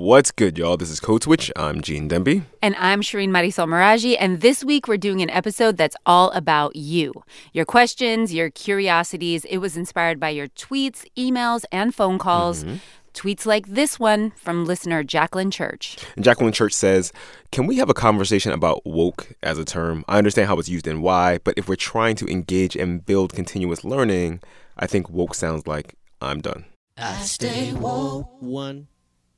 What's 0.00 0.30
good, 0.30 0.56
y'all? 0.56 0.78
This 0.78 0.88
is 0.88 0.98
Code 0.98 1.24
Switch. 1.24 1.52
I'm 1.56 1.82
Gene 1.82 2.08
Demby. 2.08 2.44
And 2.62 2.74
I'm 2.76 3.02
Shireen 3.02 3.28
Marisol 3.28 3.68
Meraji. 3.68 4.16
And 4.18 4.40
this 4.40 4.64
week 4.64 4.88
we're 4.88 4.96
doing 4.96 5.20
an 5.20 5.28
episode 5.28 5.76
that's 5.76 5.94
all 6.06 6.30
about 6.30 6.74
you. 6.74 7.12
Your 7.52 7.66
questions, 7.66 8.32
your 8.32 8.48
curiosities. 8.48 9.44
It 9.44 9.58
was 9.58 9.76
inspired 9.76 10.18
by 10.18 10.30
your 10.30 10.48
tweets, 10.48 11.04
emails, 11.18 11.66
and 11.70 11.94
phone 11.94 12.18
calls. 12.18 12.64
Mm-hmm. 12.64 12.76
Tweets 13.12 13.44
like 13.44 13.66
this 13.66 14.00
one 14.00 14.30
from 14.30 14.64
listener 14.64 15.04
Jacqueline 15.04 15.50
Church. 15.50 15.98
And 16.16 16.24
Jacqueline 16.24 16.54
Church 16.54 16.72
says, 16.72 17.12
Can 17.52 17.66
we 17.66 17.76
have 17.76 17.90
a 17.90 17.94
conversation 17.94 18.52
about 18.52 18.86
woke 18.86 19.34
as 19.42 19.58
a 19.58 19.66
term? 19.66 20.02
I 20.08 20.16
understand 20.16 20.48
how 20.48 20.58
it's 20.58 20.70
used 20.70 20.86
and 20.86 21.02
why, 21.02 21.40
but 21.44 21.52
if 21.58 21.68
we're 21.68 21.76
trying 21.76 22.16
to 22.16 22.26
engage 22.26 22.74
and 22.74 23.04
build 23.04 23.34
continuous 23.34 23.84
learning, 23.84 24.40
I 24.78 24.86
think 24.86 25.10
woke 25.10 25.34
sounds 25.34 25.66
like 25.66 25.94
I'm 26.22 26.40
done. 26.40 26.64
I 26.96 27.16
stay 27.16 27.74
woke. 27.74 28.40
One, 28.40 28.88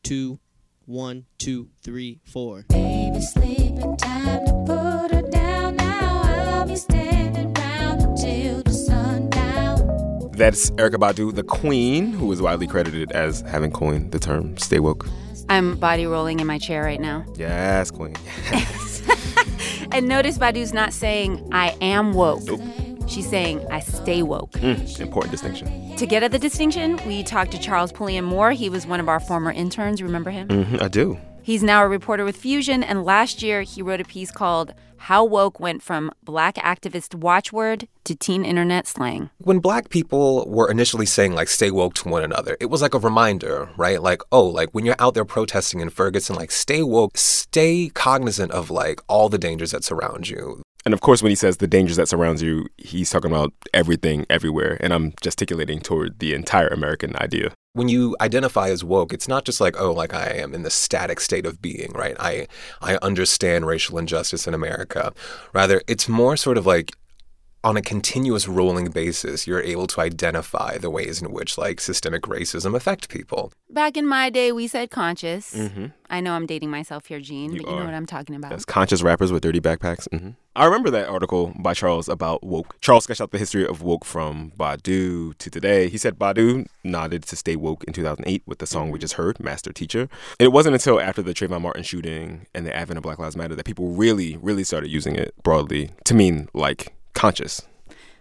two, 0.04 0.38
one, 0.86 1.26
two, 1.38 1.68
three, 1.82 2.20
four. 2.24 2.64
Baby, 2.68 3.20
sleeping 3.20 3.96
time 3.96 4.46
to 4.46 4.52
put 4.66 5.14
her 5.14 5.22
down 5.30 5.76
now. 5.76 6.22
I'll 6.24 6.66
be 6.66 6.76
standing 6.76 7.52
round 7.54 8.02
until 8.02 8.62
the 8.62 8.72
sundown. 8.72 10.30
That's 10.32 10.70
Erykah 10.72 10.96
Badu, 10.96 11.34
the 11.34 11.44
queen, 11.44 12.12
who 12.12 12.30
is 12.32 12.42
widely 12.42 12.66
credited 12.66 13.12
as 13.12 13.42
having 13.42 13.70
coined 13.70 14.12
the 14.12 14.18
term 14.18 14.56
stay 14.58 14.80
woke. 14.80 15.06
I'm 15.48 15.76
body 15.76 16.06
rolling 16.06 16.40
in 16.40 16.46
my 16.46 16.58
chair 16.58 16.82
right 16.82 17.00
now. 17.00 17.24
Yes, 17.36 17.90
queen. 17.90 18.14
Yes. 18.50 19.02
and 19.92 20.08
notice 20.08 20.38
Badu's 20.38 20.72
not 20.72 20.92
saying, 20.92 21.48
I 21.52 21.76
am 21.80 22.12
woke. 22.12 22.44
Nope. 22.44 22.60
She's 23.06 23.28
saying, 23.28 23.66
I 23.70 23.80
stay 23.80 24.22
woke. 24.22 24.52
Mm, 24.52 25.00
important 25.00 25.32
distinction. 25.32 25.96
To 25.96 26.06
get 26.06 26.22
at 26.22 26.32
the 26.32 26.38
distinction, 26.38 26.98
we 27.06 27.22
talked 27.22 27.52
to 27.52 27.58
Charles 27.58 27.92
Pulliam 27.92 28.24
Moore. 28.24 28.52
He 28.52 28.68
was 28.68 28.86
one 28.86 29.00
of 29.00 29.08
our 29.08 29.20
former 29.20 29.50
interns. 29.50 30.02
Remember 30.02 30.30
him? 30.30 30.48
Mm-hmm, 30.48 30.76
I 30.80 30.88
do. 30.88 31.18
He's 31.42 31.62
now 31.62 31.82
a 31.82 31.88
reporter 31.88 32.24
with 32.24 32.36
Fusion, 32.36 32.84
and 32.84 33.04
last 33.04 33.42
year 33.42 33.62
he 33.62 33.82
wrote 33.82 34.00
a 34.00 34.04
piece 34.04 34.30
called 34.30 34.74
How 34.96 35.24
Woke 35.24 35.58
Went 35.58 35.82
from 35.82 36.12
Black 36.22 36.54
Activist 36.54 37.16
Watchword 37.16 37.88
to 38.04 38.14
Teen 38.14 38.44
Internet 38.44 38.86
Slang. 38.86 39.30
When 39.38 39.58
black 39.58 39.88
people 39.88 40.48
were 40.48 40.70
initially 40.70 41.04
saying, 41.04 41.34
like, 41.34 41.48
stay 41.48 41.72
woke 41.72 41.94
to 41.94 42.08
one 42.08 42.22
another, 42.22 42.56
it 42.60 42.66
was 42.66 42.80
like 42.80 42.94
a 42.94 43.00
reminder, 43.00 43.68
right? 43.76 44.00
Like, 44.00 44.22
oh, 44.30 44.46
like 44.46 44.70
when 44.70 44.86
you're 44.86 44.94
out 45.00 45.14
there 45.14 45.24
protesting 45.24 45.80
in 45.80 45.90
Ferguson, 45.90 46.36
like, 46.36 46.52
stay 46.52 46.84
woke, 46.84 47.18
stay 47.18 47.90
cognizant 47.92 48.52
of, 48.52 48.70
like, 48.70 49.00
all 49.08 49.28
the 49.28 49.36
dangers 49.36 49.72
that 49.72 49.82
surround 49.82 50.28
you. 50.28 50.62
And 50.84 50.92
of 50.94 51.00
course, 51.00 51.22
when 51.22 51.30
he 51.30 51.36
says 51.36 51.58
the 51.58 51.66
dangers 51.66 51.96
that 51.96 52.08
surrounds 52.08 52.42
you, 52.42 52.66
he's 52.76 53.10
talking 53.10 53.30
about 53.30 53.52
everything, 53.72 54.26
everywhere. 54.28 54.76
And 54.80 54.92
I'm 54.92 55.14
gesticulating 55.20 55.80
toward 55.80 56.18
the 56.18 56.34
entire 56.34 56.68
American 56.68 57.14
idea. 57.16 57.52
When 57.74 57.88
you 57.88 58.16
identify 58.20 58.68
as 58.68 58.84
woke, 58.84 59.12
it's 59.12 59.28
not 59.28 59.44
just 59.44 59.60
like, 59.60 59.80
oh, 59.80 59.92
like 59.92 60.12
I 60.12 60.28
am 60.28 60.54
in 60.54 60.62
the 60.62 60.70
static 60.70 61.20
state 61.20 61.46
of 61.46 61.62
being, 61.62 61.90
right? 61.94 62.16
I 62.20 62.46
I 62.82 62.98
understand 63.00 63.66
racial 63.66 63.96
injustice 63.96 64.46
in 64.46 64.54
America. 64.54 65.14
Rather, 65.54 65.80
it's 65.86 66.08
more 66.08 66.36
sort 66.36 66.58
of 66.58 66.66
like 66.66 66.92
on 67.64 67.76
a 67.76 67.82
continuous 67.82 68.48
rolling 68.48 68.90
basis, 68.90 69.46
you're 69.46 69.62
able 69.62 69.86
to 69.86 70.00
identify 70.00 70.78
the 70.78 70.90
ways 70.90 71.22
in 71.22 71.32
which 71.32 71.56
like 71.56 71.80
systemic 71.80 72.22
racism 72.22 72.74
affect 72.74 73.08
people. 73.08 73.52
Back 73.70 73.96
in 73.96 74.06
my 74.06 74.30
day, 74.30 74.50
we 74.52 74.66
said 74.66 74.90
conscious. 74.90 75.54
Mm-hmm. 75.54 75.86
I 76.10 76.20
know 76.20 76.34
I'm 76.34 76.46
dating 76.46 76.70
myself 76.70 77.06
here, 77.06 77.20
Gene, 77.20 77.52
you 77.52 77.62
but 77.62 77.70
you 77.70 77.74
are. 77.74 77.80
know 77.80 77.86
what 77.86 77.94
I'm 77.94 78.06
talking 78.06 78.34
about. 78.34 78.50
Yes, 78.50 78.64
conscious 78.64 79.02
rappers 79.02 79.32
with 79.32 79.42
dirty 79.42 79.60
backpacks. 79.60 80.08
Mm-hmm. 80.08 80.30
I 80.54 80.64
remember 80.66 80.90
that 80.90 81.08
article 81.08 81.54
by 81.58 81.72
Charles 81.72 82.08
about 82.08 82.42
woke. 82.42 82.78
Charles 82.80 83.04
sketched 83.04 83.20
out 83.20 83.30
the 83.30 83.38
history 83.38 83.66
of 83.66 83.80
woke 83.80 84.04
from 84.04 84.52
Badu 84.58 85.38
to 85.38 85.50
today. 85.50 85.88
He 85.88 85.96
said 85.96 86.18
Badu 86.18 86.66
nodded 86.84 87.22
to 87.24 87.36
stay 87.36 87.56
woke 87.56 87.84
in 87.84 87.92
2008 87.92 88.42
with 88.44 88.58
the 88.58 88.66
song 88.66 88.90
we 88.90 88.98
just 88.98 89.14
heard, 89.14 89.40
Master 89.40 89.72
Teacher. 89.72 90.08
It 90.38 90.52
wasn't 90.52 90.74
until 90.74 91.00
after 91.00 91.22
the 91.22 91.32
Trayvon 91.32 91.62
Martin 91.62 91.84
shooting 91.84 92.46
and 92.54 92.66
the 92.66 92.76
advent 92.76 92.98
of 92.98 93.02
Black 93.04 93.18
Lives 93.18 93.36
Matter 93.36 93.54
that 93.54 93.64
people 93.64 93.88
really, 93.92 94.36
really 94.38 94.64
started 94.64 94.90
using 94.90 95.14
it 95.14 95.32
broadly 95.42 95.90
to 96.04 96.12
mean 96.14 96.48
like 96.52 96.92
conscious, 97.14 97.62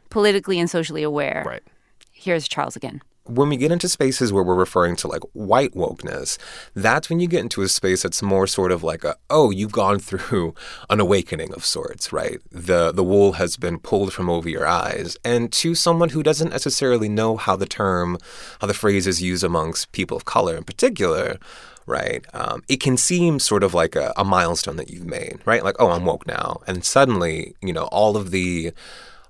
politically 0.10 0.60
and 0.60 0.70
socially 0.70 1.04
aware. 1.04 1.44
Right. 1.46 1.64
Here's 2.12 2.48
Charles 2.48 2.76
again. 2.76 3.02
When 3.26 3.50
we 3.50 3.58
get 3.58 3.72
into 3.72 3.88
spaces 3.88 4.34
where 4.34 4.44
we're 4.44 4.56
referring 4.56 4.96
to 4.98 5.08
like 5.08 5.22
white 5.34 5.74
wokeness, 5.74 6.38
that's 6.76 7.10
when 7.10 7.20
you 7.20 7.28
get 7.28 7.42
into 7.42 7.62
a 7.62 7.68
space 7.68 8.02
that's 8.04 8.22
more 8.22 8.48
sort 8.48 8.72
of 8.72 8.84
like 8.84 9.04
a 9.04 9.16
oh, 9.30 9.52
you've 9.52 9.72
gone 9.72 10.00
through 10.08 10.56
an 10.90 11.00
awakening 11.00 11.54
of 11.54 11.64
sorts, 11.64 12.12
right? 12.12 12.40
The 12.52 12.92
the 12.92 13.04
wool 13.04 13.34
has 13.34 13.58
been 13.58 13.80
pulled 13.80 14.12
from 14.12 14.30
over 14.30 14.50
your 14.50 14.68
eyes. 14.68 15.18
And 15.24 15.52
to 15.54 15.76
someone 15.76 16.10
who 16.10 16.24
doesn't 16.24 16.50
necessarily 16.50 17.10
know 17.10 17.38
how 17.38 17.56
the 17.56 17.68
term, 17.68 18.18
how 18.60 18.68
the 18.68 18.74
phrase 18.74 19.08
is 19.08 19.22
used 19.22 19.44
amongst 19.44 19.92
people 19.92 20.18
of 20.18 20.26
color 20.26 20.56
in 20.56 20.64
particular, 20.64 21.38
right? 21.86 22.26
Um, 22.34 22.64
it 22.68 22.78
can 22.78 22.98
seem 22.98 23.40
sort 23.40 23.64
of 23.64 23.74
like 23.74 23.96
a, 23.96 24.14
a 24.18 24.24
milestone 24.24 24.78
that 24.78 24.90
you've 24.90 25.06
made, 25.06 25.40
right? 25.46 25.64
Like, 25.64 25.76
oh, 25.80 25.92
I'm 25.92 26.06
woke 26.06 26.28
now, 26.28 26.62
and 26.68 26.84
suddenly, 26.84 27.56
you 27.62 27.74
know, 27.74 27.86
all 27.86 28.18
of 28.18 28.32
the 28.32 28.74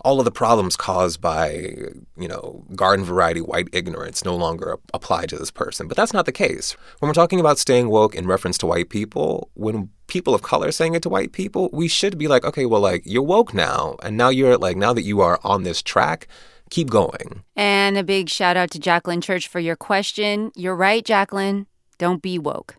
all 0.03 0.19
of 0.19 0.25
the 0.25 0.31
problems 0.31 0.75
caused 0.75 1.21
by, 1.21 1.75
you 2.17 2.27
know, 2.27 2.63
garden 2.75 3.05
variety 3.05 3.41
white 3.41 3.67
ignorance 3.71 4.25
no 4.25 4.35
longer 4.35 4.77
apply 4.93 5.25
to 5.27 5.37
this 5.37 5.51
person. 5.51 5.87
But 5.87 5.97
that's 5.97 6.13
not 6.13 6.25
the 6.25 6.31
case. 6.31 6.75
When 6.99 7.07
we're 7.07 7.13
talking 7.13 7.39
about 7.39 7.59
staying 7.59 7.89
woke 7.89 8.15
in 8.15 8.27
reference 8.27 8.57
to 8.59 8.65
white 8.65 8.89
people, 8.89 9.49
when 9.53 9.89
people 10.07 10.33
of 10.33 10.41
color 10.41 10.71
saying 10.71 10.95
it 10.95 11.03
to 11.03 11.09
white 11.09 11.31
people, 11.31 11.69
we 11.71 11.87
should 11.87 12.17
be 12.17 12.27
like, 12.27 12.43
okay, 12.43 12.65
well, 12.65 12.81
like, 12.81 13.03
you're 13.05 13.21
woke 13.21 13.53
now. 13.53 13.95
And 14.01 14.17
now 14.17 14.29
you're 14.29 14.57
like, 14.57 14.75
now 14.75 14.93
that 14.93 15.03
you 15.03 15.21
are 15.21 15.39
on 15.43 15.63
this 15.63 15.81
track, 15.81 16.27
keep 16.69 16.89
going. 16.89 17.43
And 17.55 17.97
a 17.97 18.03
big 18.03 18.29
shout 18.29 18.57
out 18.57 18.71
to 18.71 18.79
Jacqueline 18.79 19.21
Church 19.21 19.47
for 19.47 19.59
your 19.59 19.75
question. 19.75 20.51
You're 20.55 20.75
right, 20.75 21.05
Jacqueline. 21.05 21.67
Don't 22.01 22.23
be 22.23 22.39
woke, 22.39 22.77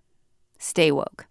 stay 0.58 0.90
woke. 0.90 1.26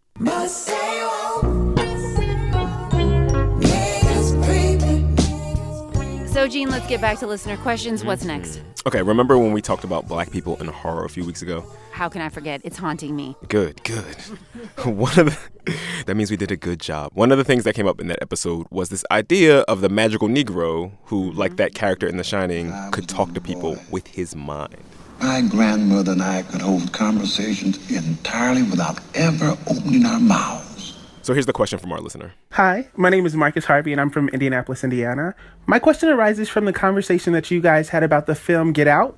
So, 6.25 6.47
Gene, 6.47 6.69
let's 6.69 6.87
get 6.87 7.01
back 7.01 7.19
to 7.19 7.27
listener 7.27 7.57
questions. 7.57 8.05
What's 8.05 8.21
mm-hmm. 8.21 8.29
next? 8.29 8.61
Okay, 8.85 9.01
remember 9.01 9.37
when 9.37 9.51
we 9.51 9.61
talked 9.61 9.83
about 9.83 10.07
black 10.07 10.31
people 10.31 10.55
in 10.61 10.67
horror 10.67 11.03
a 11.03 11.09
few 11.09 11.25
weeks 11.25 11.41
ago? 11.41 11.65
How 11.91 12.07
can 12.07 12.21
I 12.21 12.29
forget? 12.29 12.61
It's 12.63 12.77
haunting 12.77 13.13
me. 13.13 13.35
Good, 13.49 13.83
good. 13.83 14.05
One 14.85 15.19
of 15.19 15.25
the, 15.25 15.75
that 16.05 16.15
means 16.15 16.31
we 16.31 16.37
did 16.37 16.49
a 16.49 16.55
good 16.55 16.79
job. 16.79 17.11
One 17.13 17.29
of 17.33 17.37
the 17.37 17.43
things 17.43 17.65
that 17.65 17.75
came 17.75 17.87
up 17.87 17.99
in 17.99 18.07
that 18.07 18.19
episode 18.21 18.67
was 18.71 18.87
this 18.87 19.03
idea 19.11 19.63
of 19.63 19.81
the 19.81 19.89
magical 19.89 20.29
Negro 20.29 20.93
who, 21.03 21.31
mm-hmm. 21.31 21.37
like 21.37 21.57
that 21.57 21.75
character 21.75 22.07
in 22.07 22.15
The 22.15 22.23
Shining, 22.23 22.73
could 22.91 23.09
talk 23.09 23.33
to 23.33 23.41
people 23.41 23.77
with 23.91 24.07
his 24.07 24.33
mind. 24.33 24.77
My 25.21 25.41
grandmother 25.41 26.13
and 26.13 26.23
I 26.23 26.41
could 26.41 26.61
hold 26.61 26.91
conversations 26.93 27.77
entirely 27.91 28.63
without 28.63 28.99
ever 29.13 29.55
opening 29.69 30.03
our 30.03 30.19
mouths. 30.19 30.97
So 31.21 31.33
here's 31.33 31.45
the 31.45 31.53
question 31.53 31.77
from 31.77 31.91
our 31.91 31.99
listener. 31.99 32.33
Hi, 32.53 32.87
my 32.95 33.11
name 33.11 33.27
is 33.27 33.35
Marcus 33.35 33.65
Harvey 33.65 33.91
and 33.91 34.01
I'm 34.01 34.09
from 34.09 34.29
Indianapolis, 34.29 34.83
Indiana. 34.83 35.35
My 35.67 35.77
question 35.77 36.09
arises 36.09 36.49
from 36.49 36.65
the 36.65 36.73
conversation 36.73 37.33
that 37.33 37.51
you 37.51 37.61
guys 37.61 37.89
had 37.89 38.01
about 38.01 38.25
the 38.25 38.33
film 38.33 38.73
Get 38.73 38.87
Out. 38.87 39.15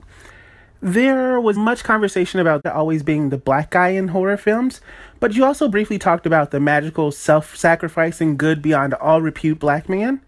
There 0.81 1.39
was 1.39 1.55
much 1.55 1.85
conversation 1.85 2.41
about 2.41 2.65
always 2.65 3.01
being 3.01 3.29
the 3.29 3.37
black 3.37 3.71
guy 3.71 3.89
in 3.89 4.09
horror 4.09 4.35
films, 4.35 4.81
but 5.21 5.33
you 5.33 5.45
also 5.45 5.69
briefly 5.69 5.97
talked 5.97 6.25
about 6.25 6.51
the 6.51 6.59
magical, 6.59 7.13
self 7.13 7.55
sacrificing, 7.55 8.35
good 8.35 8.61
beyond 8.61 8.93
all 8.95 9.21
repute 9.21 9.59
black 9.59 9.87
man. 9.87 10.19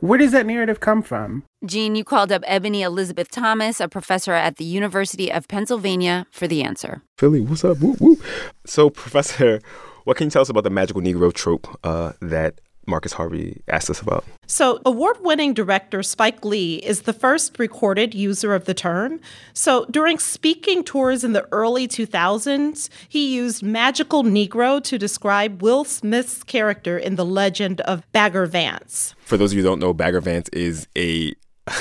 Where 0.00 0.18
does 0.18 0.32
that 0.32 0.46
narrative 0.46 0.80
come 0.80 1.02
from? 1.02 1.44
Gene, 1.64 1.94
you 1.94 2.04
called 2.04 2.30
up 2.30 2.42
Ebony 2.46 2.82
Elizabeth 2.82 3.30
Thomas, 3.30 3.80
a 3.80 3.88
professor 3.88 4.32
at 4.32 4.56
the 4.56 4.64
University 4.64 5.32
of 5.32 5.48
Pennsylvania, 5.48 6.26
for 6.30 6.46
the 6.46 6.62
answer. 6.62 7.02
Philly, 7.16 7.40
what's 7.40 7.64
up? 7.64 7.78
Woo, 7.78 7.96
woo. 7.98 8.18
So, 8.66 8.90
Professor, 9.04 9.60
what 10.04 10.16
can 10.16 10.26
you 10.26 10.30
tell 10.30 10.42
us 10.42 10.50
about 10.50 10.64
the 10.64 10.70
magical 10.70 11.00
Negro 11.00 11.32
trope 11.32 11.66
uh, 11.82 12.12
that 12.20 12.60
Marcus 12.86 13.12
Harvey 13.12 13.62
asked 13.68 13.90
us 13.90 14.00
about. 14.00 14.24
So, 14.46 14.80
award 14.86 15.18
winning 15.20 15.54
director 15.54 16.02
Spike 16.02 16.44
Lee 16.44 16.76
is 16.76 17.02
the 17.02 17.12
first 17.12 17.58
recorded 17.58 18.14
user 18.14 18.54
of 18.54 18.64
the 18.64 18.74
term. 18.74 19.20
So, 19.52 19.86
during 19.86 20.18
speaking 20.18 20.84
tours 20.84 21.24
in 21.24 21.32
the 21.32 21.46
early 21.52 21.88
2000s, 21.88 22.88
he 23.08 23.34
used 23.34 23.62
magical 23.62 24.22
Negro 24.22 24.82
to 24.84 24.98
describe 24.98 25.62
Will 25.62 25.84
Smith's 25.84 26.42
character 26.44 26.96
in 26.96 27.16
the 27.16 27.24
legend 27.24 27.80
of 27.82 28.10
Bagger 28.12 28.46
Vance. 28.46 29.14
For 29.18 29.36
those 29.36 29.52
of 29.52 29.56
you 29.58 29.62
who 29.62 29.68
don't 29.68 29.80
know, 29.80 29.92
Bagger 29.92 30.20
Vance 30.20 30.48
is 30.50 30.86
a. 30.96 31.34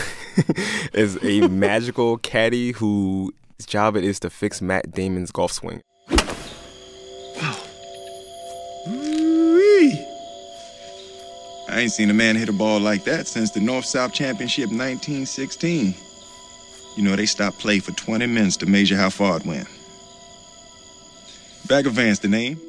is 0.94 1.24
a 1.24 1.48
magical 1.48 2.18
caddy 2.18 2.72
whose 2.72 3.32
job 3.68 3.96
it 3.96 4.04
is 4.04 4.20
to 4.20 4.32
fix 4.32 4.60
Matt 4.60 4.92
Damon's 4.92 5.32
golf 5.32 5.52
swing. 5.52 5.82
I 11.76 11.80
ain't 11.80 11.92
seen 11.92 12.10
a 12.10 12.14
man 12.14 12.38
hit 12.38 12.48
a 12.48 12.54
ball 12.54 12.80
like 12.80 13.04
that 13.04 13.28
since 13.28 13.52
the 13.52 13.60
North 13.60 13.84
South 13.84 14.14
Championship 14.14 14.70
1916. 14.70 15.94
You 16.96 17.04
know, 17.04 17.18
they 17.18 17.26
stopped 17.26 17.60
play 17.60 17.80
for 17.80 17.92
20 17.92 18.26
minutes 18.28 18.56
to 18.58 18.66
measure 18.66 18.96
how 18.96 19.10
far 19.10 19.36
it 19.36 19.46
went. 19.46 19.68
Bagger 21.68 21.90
Vance, 21.90 22.20
the 22.20 22.30
name? 22.30 22.62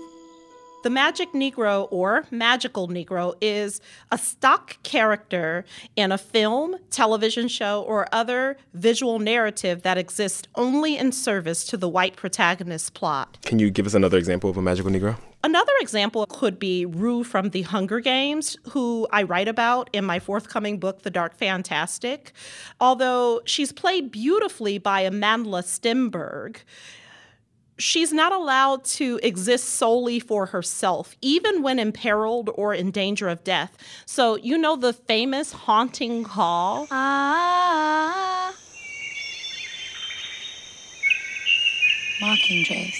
The 0.82 0.91
Magic 0.91 1.32
Negro 1.35 1.87
or 1.93 2.25
Magical 2.32 2.88
Negro 2.88 3.35
is 3.41 3.81
a 4.11 4.19
stock 4.19 4.82
character 4.82 5.64
in 5.94 6.11
a 6.11 6.19
film, 6.19 6.75
television 6.91 7.47
show, 7.47 7.82
or 7.82 8.09
other 8.11 8.56
visual 8.75 9.20
narrative 9.20 9.82
that 9.82 9.99
exists 9.99 10.49
only 10.56 10.97
in 10.97 11.12
service 11.12 11.64
to 11.67 11.76
the 11.76 11.88
white 11.88 12.17
protagonist's 12.17 12.91
plot. 12.91 13.38
Can 13.43 13.61
you 13.61 13.70
give 13.70 13.87
us 13.87 13.94
another 13.94 14.19
example 14.19 14.50
of 14.50 14.56
a 14.56 14.62
magical 14.62 14.91
Negro? 14.91 15.17
Another 15.47 15.75
example 15.81 16.27
could 16.27 16.59
be 16.59 16.85
Rue 16.85 17.23
from 17.23 17.51
the 17.51 17.63
Hunger 17.63 18.01
Games, 18.01 18.57
who 18.71 19.07
I 19.13 19.23
write 19.23 19.47
about 19.47 19.89
in 19.93 20.05
my 20.05 20.19
forthcoming 20.19 20.81
book, 20.81 21.03
The 21.03 21.11
Dark 21.11 21.37
Fantastic. 21.37 22.33
Although 22.81 23.43
she's 23.45 23.71
played 23.71 24.11
beautifully 24.11 24.79
by 24.79 25.09
Amandla 25.09 25.63
Stenberg, 25.63 26.57
she's 27.79 28.13
not 28.13 28.33
allowed 28.33 28.85
to 28.87 29.21
exist 29.23 29.67
solely 29.67 30.19
for 30.19 30.47
herself, 30.47 31.15
even 31.23 31.63
when 31.63 31.79
imperiled 31.79 32.51
or 32.57 32.75
in 32.75 32.91
danger 32.91 33.29
of 33.29 33.45
death. 33.45 33.77
So, 34.05 34.35
you 34.35 34.59
know 34.59 34.75
the 34.75 34.93
famous 34.93 35.53
haunting 35.53 36.25
call? 36.25 36.89
Ah. 36.91 38.53
Mockingjays. 42.21 42.97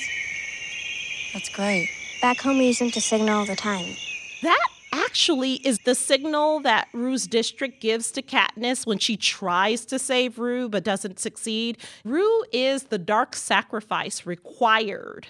That's 1.33 1.49
great. 1.49 1.91
Back 2.26 2.40
home, 2.40 2.58
we 2.58 2.67
use 2.67 2.81
them 2.81 2.90
to 2.90 3.00
signal 3.00 3.38
all 3.38 3.46
the 3.46 3.55
time. 3.55 3.94
That 4.43 4.67
actually 4.93 5.64
is 5.64 5.78
the 5.84 5.94
signal 5.94 6.58
that 6.58 6.88
Rue's 6.93 7.28
district 7.28 7.81
gives 7.81 8.11
to 8.11 8.20
Katniss 8.20 8.84
when 8.84 8.99
she 8.99 9.17
tries 9.17 9.87
to 9.87 9.96
save 9.96 10.37
Rue 10.37 10.69
but 10.69 10.82
doesn't 10.82 11.20
succeed. 11.20 11.78
Rue 12.05 12.43
is 12.52 12.82
the 12.82 12.99
dark 12.99 13.37
sacrifice 13.37 14.26
required 14.26 15.28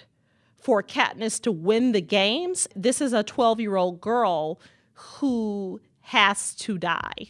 for 0.55 0.81
Katniss 0.81 1.39
to 1.43 1.51
win 1.51 1.91
the 1.91 2.01
games. 2.01 2.67
This 2.75 2.99
is 2.99 3.13
a 3.13 3.21
12 3.21 3.59
year 3.59 3.75
old 3.75 4.01
girl 4.01 4.59
who 4.93 5.79
has 6.01 6.55
to 6.55 6.79
die. 6.79 7.27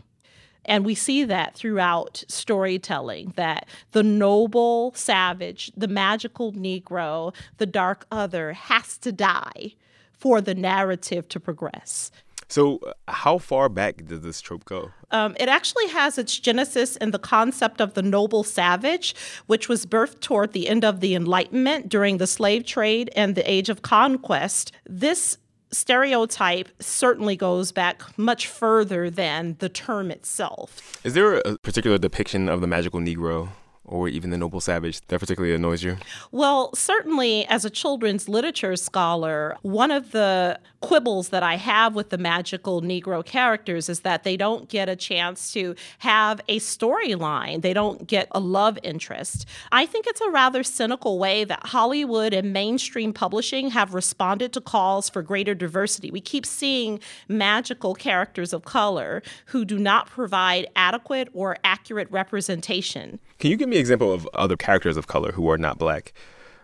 And 0.67 0.85
we 0.85 0.95
see 0.95 1.23
that 1.23 1.55
throughout 1.55 2.23
storytelling 2.27 3.33
that 3.35 3.67
the 3.91 4.03
noble 4.03 4.93
savage, 4.95 5.71
the 5.75 5.87
magical 5.87 6.51
Negro, 6.53 7.33
the 7.57 7.65
dark 7.65 8.05
other 8.11 8.53
has 8.53 8.97
to 8.99 9.11
die 9.11 9.73
for 10.11 10.41
the 10.41 10.55
narrative 10.55 11.29
to 11.29 11.39
progress. 11.39 12.11
So, 12.49 12.77
uh, 12.77 12.93
how 13.09 13.37
far 13.39 13.67
back 13.67 14.05
does 14.05 14.21
this 14.21 14.39
trope 14.39 14.63
go? 14.63 14.91
Um, 15.11 15.35
it 15.39 15.49
actually 15.49 15.87
has 15.87 16.17
its 16.17 16.39
genesis 16.39 16.95
in 16.95 17.11
the 17.11 17.19
concept 17.19 17.81
of 17.81 17.93
the 17.93 18.01
noble 18.01 18.43
savage, 18.43 19.15
which 19.47 19.67
was 19.67 19.85
birthed 19.85 20.21
toward 20.21 20.53
the 20.53 20.69
end 20.69 20.85
of 20.85 21.01
the 21.01 21.13
Enlightenment 21.13 21.89
during 21.89 22.17
the 22.17 22.27
slave 22.27 22.65
trade 22.65 23.09
and 23.15 23.35
the 23.35 23.49
Age 23.49 23.69
of 23.69 23.81
Conquest. 23.81 24.71
This 24.85 25.37
stereotype 25.71 26.69
certainly 26.79 27.35
goes 27.35 27.71
back 27.71 28.17
much 28.17 28.47
further 28.47 29.09
than 29.09 29.55
the 29.59 29.69
term 29.69 30.11
itself. 30.11 30.99
Is 31.03 31.13
there 31.13 31.35
a 31.39 31.57
particular 31.57 31.97
depiction 31.97 32.49
of 32.49 32.61
the 32.61 32.67
magical 32.67 32.99
Negro 32.99 33.49
or 33.87 34.09
even 34.09 34.29
the 34.29 34.37
noble 34.37 34.59
savage 34.59 35.01
that 35.07 35.19
particularly 35.19 35.55
annoys 35.55 35.81
you? 35.81 35.97
Well, 36.31 36.75
certainly 36.75 37.45
as 37.47 37.63
a 37.65 37.69
children's 37.69 38.27
literature 38.27 38.75
scholar, 38.75 39.55
one 39.61 39.91
of 39.91 40.11
the 40.11 40.59
quibbles 40.81 41.29
that 41.29 41.41
I 41.41 41.55
have 41.55 41.95
with 41.95 42.09
the 42.09 42.17
magical 42.17 42.81
Negro 42.81 43.25
characters 43.25 43.89
is 43.89 44.01
that 44.01 44.23
they 44.23 44.37
don't 44.37 44.69
get 44.69 44.89
a 44.89 44.95
chance 44.95 45.51
to 45.53 45.75
have 45.99 46.41
a 46.47 46.59
storyline. 46.59 47.61
They 47.61 47.73
don't 47.73 48.05
get 48.05 48.27
a 48.31 48.39
love 48.39 48.77
interest. 48.83 49.45
I 49.71 49.85
think 49.85 50.05
it's 50.05 50.21
a 50.21 50.29
rather 50.29 50.63
cynical 50.63 51.17
way 51.17 51.45
that 51.45 51.67
Hollywood 51.67 52.33
and 52.33 52.53
mainstream 52.53 53.13
publishing 53.13 53.71
have 53.71 53.93
responded 53.93 54.53
to 54.53 54.61
calls 54.61 55.09
for 55.09 55.21
greater 55.21 55.55
diversity. 55.55 56.11
We 56.11 56.21
keep 56.21 56.45
seeing 56.45 56.99
magical 57.27 57.95
characters 57.95 58.53
of 58.53 58.65
color 58.65 59.23
who 59.47 59.65
do 59.65 59.79
not 59.79 60.07
provide 60.07 60.67
adequate 60.75 61.29
or 61.33 61.57
accurate 61.63 62.11
representation. 62.11 63.19
Can 63.39 63.51
you 63.51 63.57
give 63.57 63.69
me 63.69 63.75
an 63.75 63.81
example 63.81 64.11
of 64.11 64.27
other 64.33 64.57
characters 64.57 64.97
of 64.97 65.07
color 65.07 65.31
who 65.31 65.49
are 65.49 65.57
not 65.57 65.77
black 65.77 66.13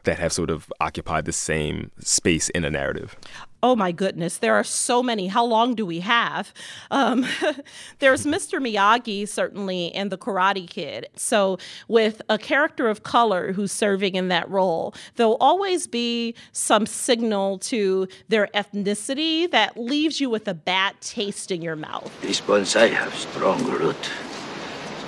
that 0.04 0.20
have 0.20 0.34
sort 0.34 0.50
of 0.50 0.72
occupied 0.80 1.26
the 1.26 1.32
same 1.32 1.92
space 2.00 2.50
in 2.50 2.66
a 2.66 2.70
narrative? 2.70 3.16
Oh 3.62 3.76
my 3.76 3.94
goodness, 3.94 4.40
there 4.40 4.56
are 4.56 4.64
so 4.64 5.02
many. 5.02 5.28
How 5.28 5.46
long 5.46 5.76
do 5.76 5.86
we 5.86 6.02
have? 6.02 6.52
Um, 6.92 7.26
there's 8.00 8.26
Mr. 8.26 8.60
Miyagi, 8.60 9.26
certainly, 9.26 9.86
in 9.88 10.10
The 10.10 10.18
Karate 10.18 10.68
Kid. 10.70 11.08
So, 11.16 11.58
with 11.88 12.22
a 12.28 12.38
character 12.38 12.90
of 12.90 13.04
color 13.04 13.54
who's 13.54 13.72
serving 13.72 14.16
in 14.16 14.28
that 14.28 14.50
role, 14.50 14.94
there'll 15.16 15.38
always 15.40 15.88
be 15.88 16.36
some 16.52 16.86
signal 16.86 17.60
to 17.60 18.10
their 18.28 18.48
ethnicity 18.48 19.50
that 19.52 19.78
leaves 19.78 20.20
you 20.20 20.30
with 20.30 20.48
a 20.50 20.54
bad 20.54 21.00
taste 21.00 21.50
in 21.50 21.62
your 21.62 21.78
mouth. 21.78 22.12
This 22.22 22.42
bonsai 22.42 22.92
have 22.92 23.16
strong 23.16 23.64
root. 23.72 24.10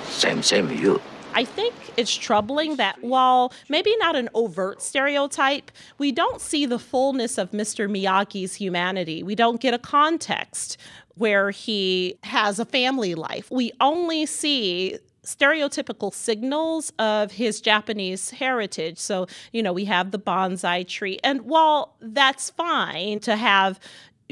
Same, 0.06 0.42
same 0.42 0.70
you. 0.70 1.02
I 1.36 1.44
think 1.44 1.74
it's 1.98 2.14
troubling 2.14 2.76
that 2.76 3.02
while 3.02 3.52
maybe 3.68 3.94
not 3.98 4.16
an 4.16 4.30
overt 4.32 4.80
stereotype, 4.80 5.70
we 5.98 6.10
don't 6.10 6.40
see 6.40 6.64
the 6.64 6.78
fullness 6.78 7.36
of 7.36 7.50
Mr. 7.50 7.90
Miyagi's 7.90 8.54
humanity. 8.54 9.22
We 9.22 9.34
don't 9.34 9.60
get 9.60 9.74
a 9.74 9.78
context 9.78 10.78
where 11.16 11.50
he 11.50 12.18
has 12.22 12.58
a 12.58 12.64
family 12.64 13.14
life. 13.14 13.50
We 13.50 13.70
only 13.82 14.24
see 14.24 14.98
stereotypical 15.26 16.14
signals 16.14 16.90
of 16.98 17.32
his 17.32 17.60
Japanese 17.60 18.30
heritage. 18.30 18.96
So, 18.96 19.26
you 19.52 19.62
know, 19.62 19.74
we 19.74 19.84
have 19.84 20.12
the 20.12 20.18
bonsai 20.18 20.88
tree. 20.88 21.18
And 21.22 21.42
while 21.42 21.96
that's 22.00 22.48
fine 22.48 23.20
to 23.20 23.36
have, 23.36 23.78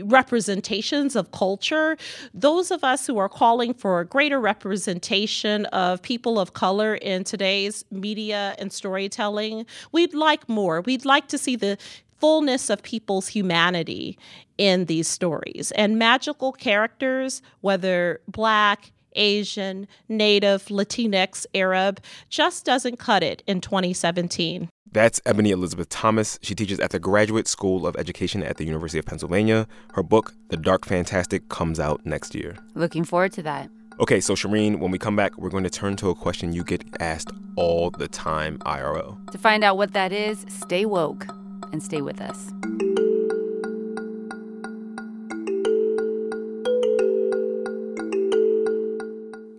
representations 0.02 1.16
of 1.16 1.30
culture, 1.30 1.96
those 2.32 2.70
of 2.70 2.82
us 2.84 3.06
who 3.06 3.18
are 3.18 3.28
calling 3.28 3.74
for 3.74 4.00
a 4.00 4.04
greater 4.04 4.40
representation 4.40 5.66
of 5.66 6.02
people 6.02 6.38
of 6.38 6.52
color 6.52 6.94
in 6.96 7.24
today's 7.24 7.84
media 7.90 8.54
and 8.58 8.72
storytelling, 8.72 9.66
we'd 9.92 10.14
like 10.14 10.48
more. 10.48 10.80
We'd 10.80 11.04
like 11.04 11.28
to 11.28 11.38
see 11.38 11.56
the 11.56 11.78
fullness 12.18 12.70
of 12.70 12.82
people's 12.82 13.28
humanity 13.28 14.18
in 14.56 14.86
these 14.86 15.08
stories. 15.08 15.72
And 15.72 15.98
magical 15.98 16.52
characters, 16.52 17.42
whether 17.60 18.20
black, 18.28 18.92
Asian, 19.16 19.86
Native, 20.08 20.64
Latinx, 20.66 21.46
Arab, 21.54 22.00
just 22.28 22.64
doesn't 22.64 22.98
cut 22.98 23.22
it 23.22 23.42
in 23.46 23.60
2017. 23.60 24.68
That's 24.94 25.20
Ebony 25.26 25.50
Elizabeth 25.50 25.88
Thomas. 25.88 26.38
She 26.40 26.54
teaches 26.54 26.78
at 26.78 26.92
the 26.92 27.00
Graduate 27.00 27.48
School 27.48 27.84
of 27.84 27.96
Education 27.96 28.44
at 28.44 28.58
the 28.58 28.64
University 28.64 29.00
of 29.00 29.04
Pennsylvania. 29.04 29.66
Her 29.94 30.04
book, 30.04 30.34
The 30.50 30.56
Dark 30.56 30.86
Fantastic, 30.86 31.48
comes 31.48 31.80
out 31.80 32.06
next 32.06 32.32
year. 32.32 32.56
Looking 32.76 33.02
forward 33.02 33.32
to 33.32 33.42
that. 33.42 33.70
Okay, 33.98 34.20
so 34.20 34.34
Shireen, 34.34 34.78
when 34.78 34.92
we 34.92 34.98
come 34.98 35.16
back, 35.16 35.36
we're 35.36 35.50
going 35.50 35.64
to 35.64 35.70
turn 35.70 35.96
to 35.96 36.10
a 36.10 36.14
question 36.14 36.52
you 36.52 36.62
get 36.62 36.84
asked 37.00 37.32
all 37.56 37.90
the 37.90 38.06
time, 38.06 38.58
IRL. 38.58 39.32
To 39.32 39.38
find 39.38 39.64
out 39.64 39.76
what 39.76 39.94
that 39.94 40.12
is, 40.12 40.46
stay 40.48 40.84
woke 40.84 41.26
and 41.72 41.82
stay 41.82 42.00
with 42.00 42.20
us. 42.20 42.52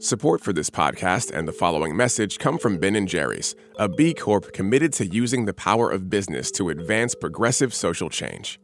Support 0.06 0.42
for 0.42 0.54
this 0.54 0.70
podcast 0.70 1.32
and 1.36 1.48
the 1.48 1.52
following 1.52 1.98
message 1.98 2.38
come 2.38 2.60
from 2.60 2.78
Ben 2.78 3.08
& 3.08 3.08
Jerry's, 3.08 3.56
a 3.80 3.90
B 3.90 4.14
Corp 4.14 4.54
committed 4.54 4.94
to 4.94 5.08
using 5.08 5.46
the 5.46 5.54
power 5.56 5.90
of 5.90 6.12
business 6.12 6.52
to 6.52 6.70
advance 6.70 7.16
progressive 7.16 7.74
social 7.74 8.08
change. 8.08 8.60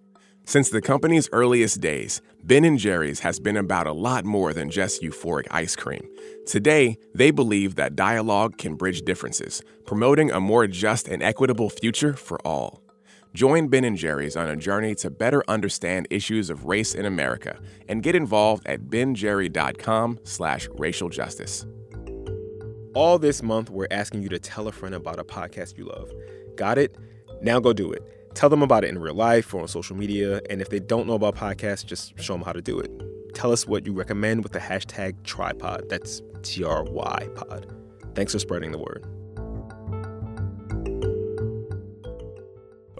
Since 0.45 0.69
the 0.69 0.81
company's 0.81 1.29
earliest 1.31 1.81
days, 1.81 2.21
Ben 2.43 2.77
& 2.77 2.77
Jerry's 2.77 3.21
has 3.21 3.39
been 3.39 3.57
about 3.57 3.87
a 3.87 3.91
lot 3.91 4.23
more 4.23 4.53
than 4.53 4.69
just 4.69 5.01
euphoric 5.01 5.47
ice 5.49 5.75
cream. 5.75 6.07
Today, 6.45 6.99
they 7.15 7.31
believe 7.31 7.73
that 7.73 7.95
dialogue 7.95 8.59
can 8.59 8.75
bridge 8.75 9.01
differences, 9.01 9.63
promoting 9.87 10.29
a 10.29 10.39
more 10.39 10.67
just 10.67 11.07
and 11.07 11.23
equitable 11.23 11.71
future 11.71 12.13
for 12.13 12.37
all. 12.45 12.83
Join 13.33 13.69
Ben 13.69 13.95
& 13.95 13.97
Jerry's 13.97 14.35
on 14.35 14.49
a 14.49 14.57
journey 14.57 14.93
to 14.95 15.09
better 15.09 15.41
understand 15.47 16.05
issues 16.09 16.49
of 16.49 16.65
race 16.65 16.93
in 16.93 17.05
America 17.05 17.59
and 17.87 18.03
get 18.03 18.13
involved 18.13 18.67
at 18.67 18.89
benjerry.com 18.89 20.19
slash 20.23 20.67
racial 20.77 21.07
justice. 21.07 21.65
All 22.93 23.17
this 23.17 23.41
month, 23.41 23.69
we're 23.69 23.87
asking 23.89 24.21
you 24.21 24.29
to 24.29 24.39
tell 24.39 24.67
a 24.67 24.71
friend 24.73 24.93
about 24.93 25.17
a 25.17 25.23
podcast 25.23 25.77
you 25.77 25.85
love. 25.85 26.11
Got 26.57 26.77
it? 26.77 26.97
Now 27.41 27.61
go 27.61 27.71
do 27.71 27.89
it. 27.89 28.01
Tell 28.35 28.49
them 28.49 28.61
about 28.61 28.83
it 28.83 28.89
in 28.89 28.99
real 28.99 29.15
life 29.15 29.53
or 29.53 29.61
on 29.61 29.67
social 29.69 29.95
media. 29.95 30.41
And 30.49 30.61
if 30.61 30.69
they 30.69 30.79
don't 30.79 31.07
know 31.07 31.13
about 31.13 31.35
podcasts, 31.35 31.85
just 31.85 32.19
show 32.19 32.33
them 32.33 32.41
how 32.41 32.51
to 32.51 32.61
do 32.61 32.79
it. 32.79 32.91
Tell 33.33 33.53
us 33.53 33.65
what 33.65 33.85
you 33.85 33.93
recommend 33.93 34.43
with 34.43 34.51
the 34.51 34.59
hashtag 34.59 35.13
trypod. 35.23 35.87
That's 35.87 36.21
T 36.41 36.65
R 36.65 36.83
Y 36.83 37.29
pod. 37.35 37.73
Thanks 38.13 38.33
for 38.33 38.39
spreading 38.39 38.71
the 38.71 38.77
word. 38.77 39.05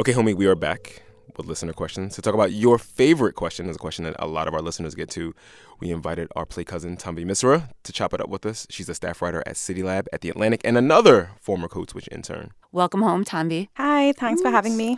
Okay, 0.02 0.14
homie, 0.14 0.34
we 0.34 0.48
are 0.48 0.56
back 0.56 1.04
with 1.38 1.46
listener 1.46 1.74
questions 1.74 2.16
to 2.16 2.24
talk 2.24 2.34
about 2.34 2.52
your 2.52 2.80
favorite 2.80 3.36
question. 3.36 3.70
Is 3.70 3.76
a 3.76 3.80
question 3.80 4.04
that 4.06 4.16
a 4.18 4.26
lot 4.26 4.48
of 4.48 4.56
our 4.56 4.60
listeners 4.60 4.96
get 4.96 5.12
to. 5.12 5.36
We 5.80 5.92
invited 5.92 6.28
our 6.36 6.44
play 6.44 6.64
cousin 6.64 6.98
Tanvi 6.98 7.24
Misra 7.24 7.70
to 7.84 7.94
chop 7.94 8.12
it 8.12 8.20
up 8.20 8.28
with 8.28 8.44
us. 8.48 8.66
She's 8.72 8.90
a 8.90 8.96
staff 8.96 9.22
writer 9.22 9.44
at 9.46 9.58
City 9.58 9.84
Lab 9.84 10.08
at 10.12 10.22
the 10.22 10.30
Atlantic 10.30 10.62
and 10.64 10.76
another 10.76 11.30
former 11.40 11.68
Code 11.68 11.92
Switch 11.92 12.10
intern. 12.12 12.50
Welcome 12.72 13.04
home, 13.04 13.24
Tanvi. 13.24 13.68
Hi, 13.76 14.14
thanks 14.14 14.42
for 14.42 14.50
having 14.50 14.76
me. 14.76 14.98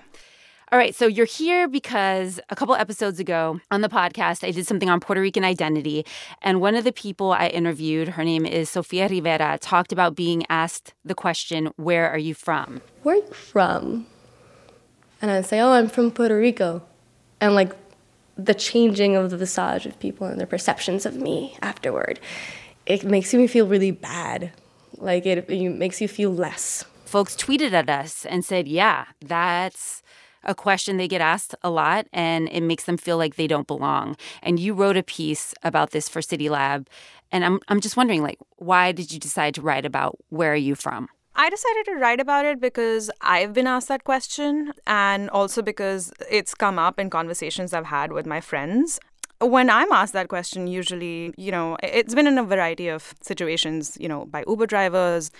All 0.72 0.79
right, 0.79 0.95
so 0.95 1.05
you're 1.05 1.25
here 1.25 1.67
because 1.67 2.39
a 2.50 2.55
couple 2.55 2.74
episodes 2.74 3.19
ago 3.19 3.60
on 3.72 3.81
the 3.81 3.89
podcast, 3.89 4.48
I 4.48 4.51
did 4.51 4.65
something 4.65 4.89
on 4.89 5.01
Puerto 5.01 5.19
Rican 5.19 5.43
identity. 5.43 6.05
And 6.41 6.62
one 6.62 6.75
of 6.75 6.86
the 6.86 6.93
people 6.93 7.33
I 7.33 7.48
interviewed, 7.48 8.07
her 8.07 8.24
name 8.24 8.45
is 8.45 8.69
Sofia 8.69 9.10
Rivera, 9.10 9.57
talked 9.60 9.91
about 9.91 10.15
being 10.15 10.45
asked 10.50 10.93
the 11.03 11.13
question, 11.13 11.72
Where 11.75 12.10
are 12.10 12.17
you 12.17 12.33
from? 12.33 12.81
Where 13.01 13.17
are 13.17 13.19
you 13.19 13.33
from? 13.33 14.07
And 15.24 15.32
I'd 15.32 15.46
say, 15.46 15.62
Oh, 15.62 15.72
I'm 15.72 15.88
from 15.88 16.12
Puerto 16.12 16.38
Rico. 16.38 16.84
And 17.39 17.56
like 17.56 17.72
the 18.38 18.53
changing 18.53 19.15
of 19.15 19.30
the 19.30 19.38
visage 19.38 19.86
of 19.86 19.98
people 20.00 20.27
and 20.27 20.38
their 20.38 20.46
perceptions 20.46 21.06
of 21.06 21.15
me 21.15 21.58
afterward, 21.62 22.20
it 22.86 23.06
makes 23.06 23.34
me 23.34 23.48
feel 23.48 23.65
really 23.65 23.92
bad. 23.92 24.51
Like 24.98 25.25
it, 25.25 25.50
it 25.50 25.70
makes 25.70 26.01
you 26.01 26.10
feel 26.10 26.30
less. 26.30 26.84
Folks 27.06 27.38
tweeted 27.38 27.72
at 27.72 27.89
us 27.89 28.25
and 28.25 28.44
said, 28.44 28.68
Yeah, 28.68 29.06
that's 29.22 30.03
a 30.44 30.53
question 30.53 30.98
they 30.98 31.08
get 31.08 31.22
asked 31.22 31.56
a 31.63 31.70
lot 31.70 32.06
and 32.12 32.50
it 32.50 32.60
makes 32.60 32.84
them 32.84 32.98
feel 32.98 33.18
like 33.18 33.36
they 33.36 33.48
don't 33.48 33.65
belong. 33.65 34.18
And 34.42 34.60
you 34.60 34.74
wrote 34.74 34.98
a 34.98 35.03
piece 35.03 35.53
about 35.63 35.92
this 35.92 36.10
for 36.10 36.22
City 36.22 36.50
Lab 36.50 36.89
and 37.32 37.46
I'm 37.46 37.62
I'm 37.70 37.80
just 37.80 37.96
wondering 37.96 38.22
like 38.22 38.39
why 38.58 38.92
did 38.92 39.13
you 39.13 39.20
decide 39.20 39.56
to 39.56 39.62
write 39.62 39.86
about 39.86 40.18
where 40.27 40.51
are 40.51 40.58
you 40.58 40.75
from? 40.75 41.08
I 41.35 41.49
decided 41.49 41.85
to 41.85 41.95
write 41.95 42.19
about 42.19 42.45
it 42.45 42.59
because 42.59 43.09
I've 43.21 43.53
been 43.53 43.65
asked 43.65 43.87
that 43.87 44.03
question 44.03 44.71
and 44.85 45.29
also 45.31 45.63
because 45.63 46.13
it's 46.29 46.53
come 46.53 46.77
up 46.77 46.99
in 46.99 47.09
conversations 47.09 47.73
I've 47.73 47.85
had 47.85 48.11
with 48.11 48.27
my 48.27 48.39
friends. 48.39 48.99
When 49.41 49.69
I'm 49.69 49.91
asked 49.91 50.13
that 50.13 50.27
question, 50.27 50.67
usually, 50.67 51.33
you 51.35 51.51
know, 51.51 51.75
it's 51.81 52.13
been 52.13 52.27
in 52.27 52.37
a 52.37 52.43
variety 52.43 52.87
of 52.87 53.15
situations, 53.21 53.97
you 53.99 54.07
know, 54.07 54.25
by 54.25 54.43
Uber 54.47 54.67
drivers, 54.67 55.31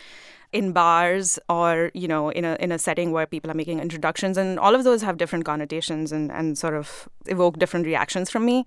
in 0.54 0.72
bars 0.72 1.40
or 1.50 1.92
you 1.94 2.08
know 2.08 2.30
in 2.30 2.46
a 2.46 2.56
in 2.60 2.72
a 2.72 2.78
setting 2.78 3.12
where 3.12 3.26
people 3.26 3.50
are 3.50 3.56
making 3.56 3.80
introductions 3.80 4.38
and 4.38 4.60
all 4.60 4.76
of 4.76 4.84
those 4.84 5.02
have 5.02 5.18
different 5.18 5.44
connotations 5.46 6.12
and 6.12 6.32
and 6.32 6.58
sort 6.58 6.76
of 6.76 7.10
evoke 7.26 7.58
different 7.58 7.86
reactions 7.86 8.30
from 8.30 8.46
me. 8.46 8.64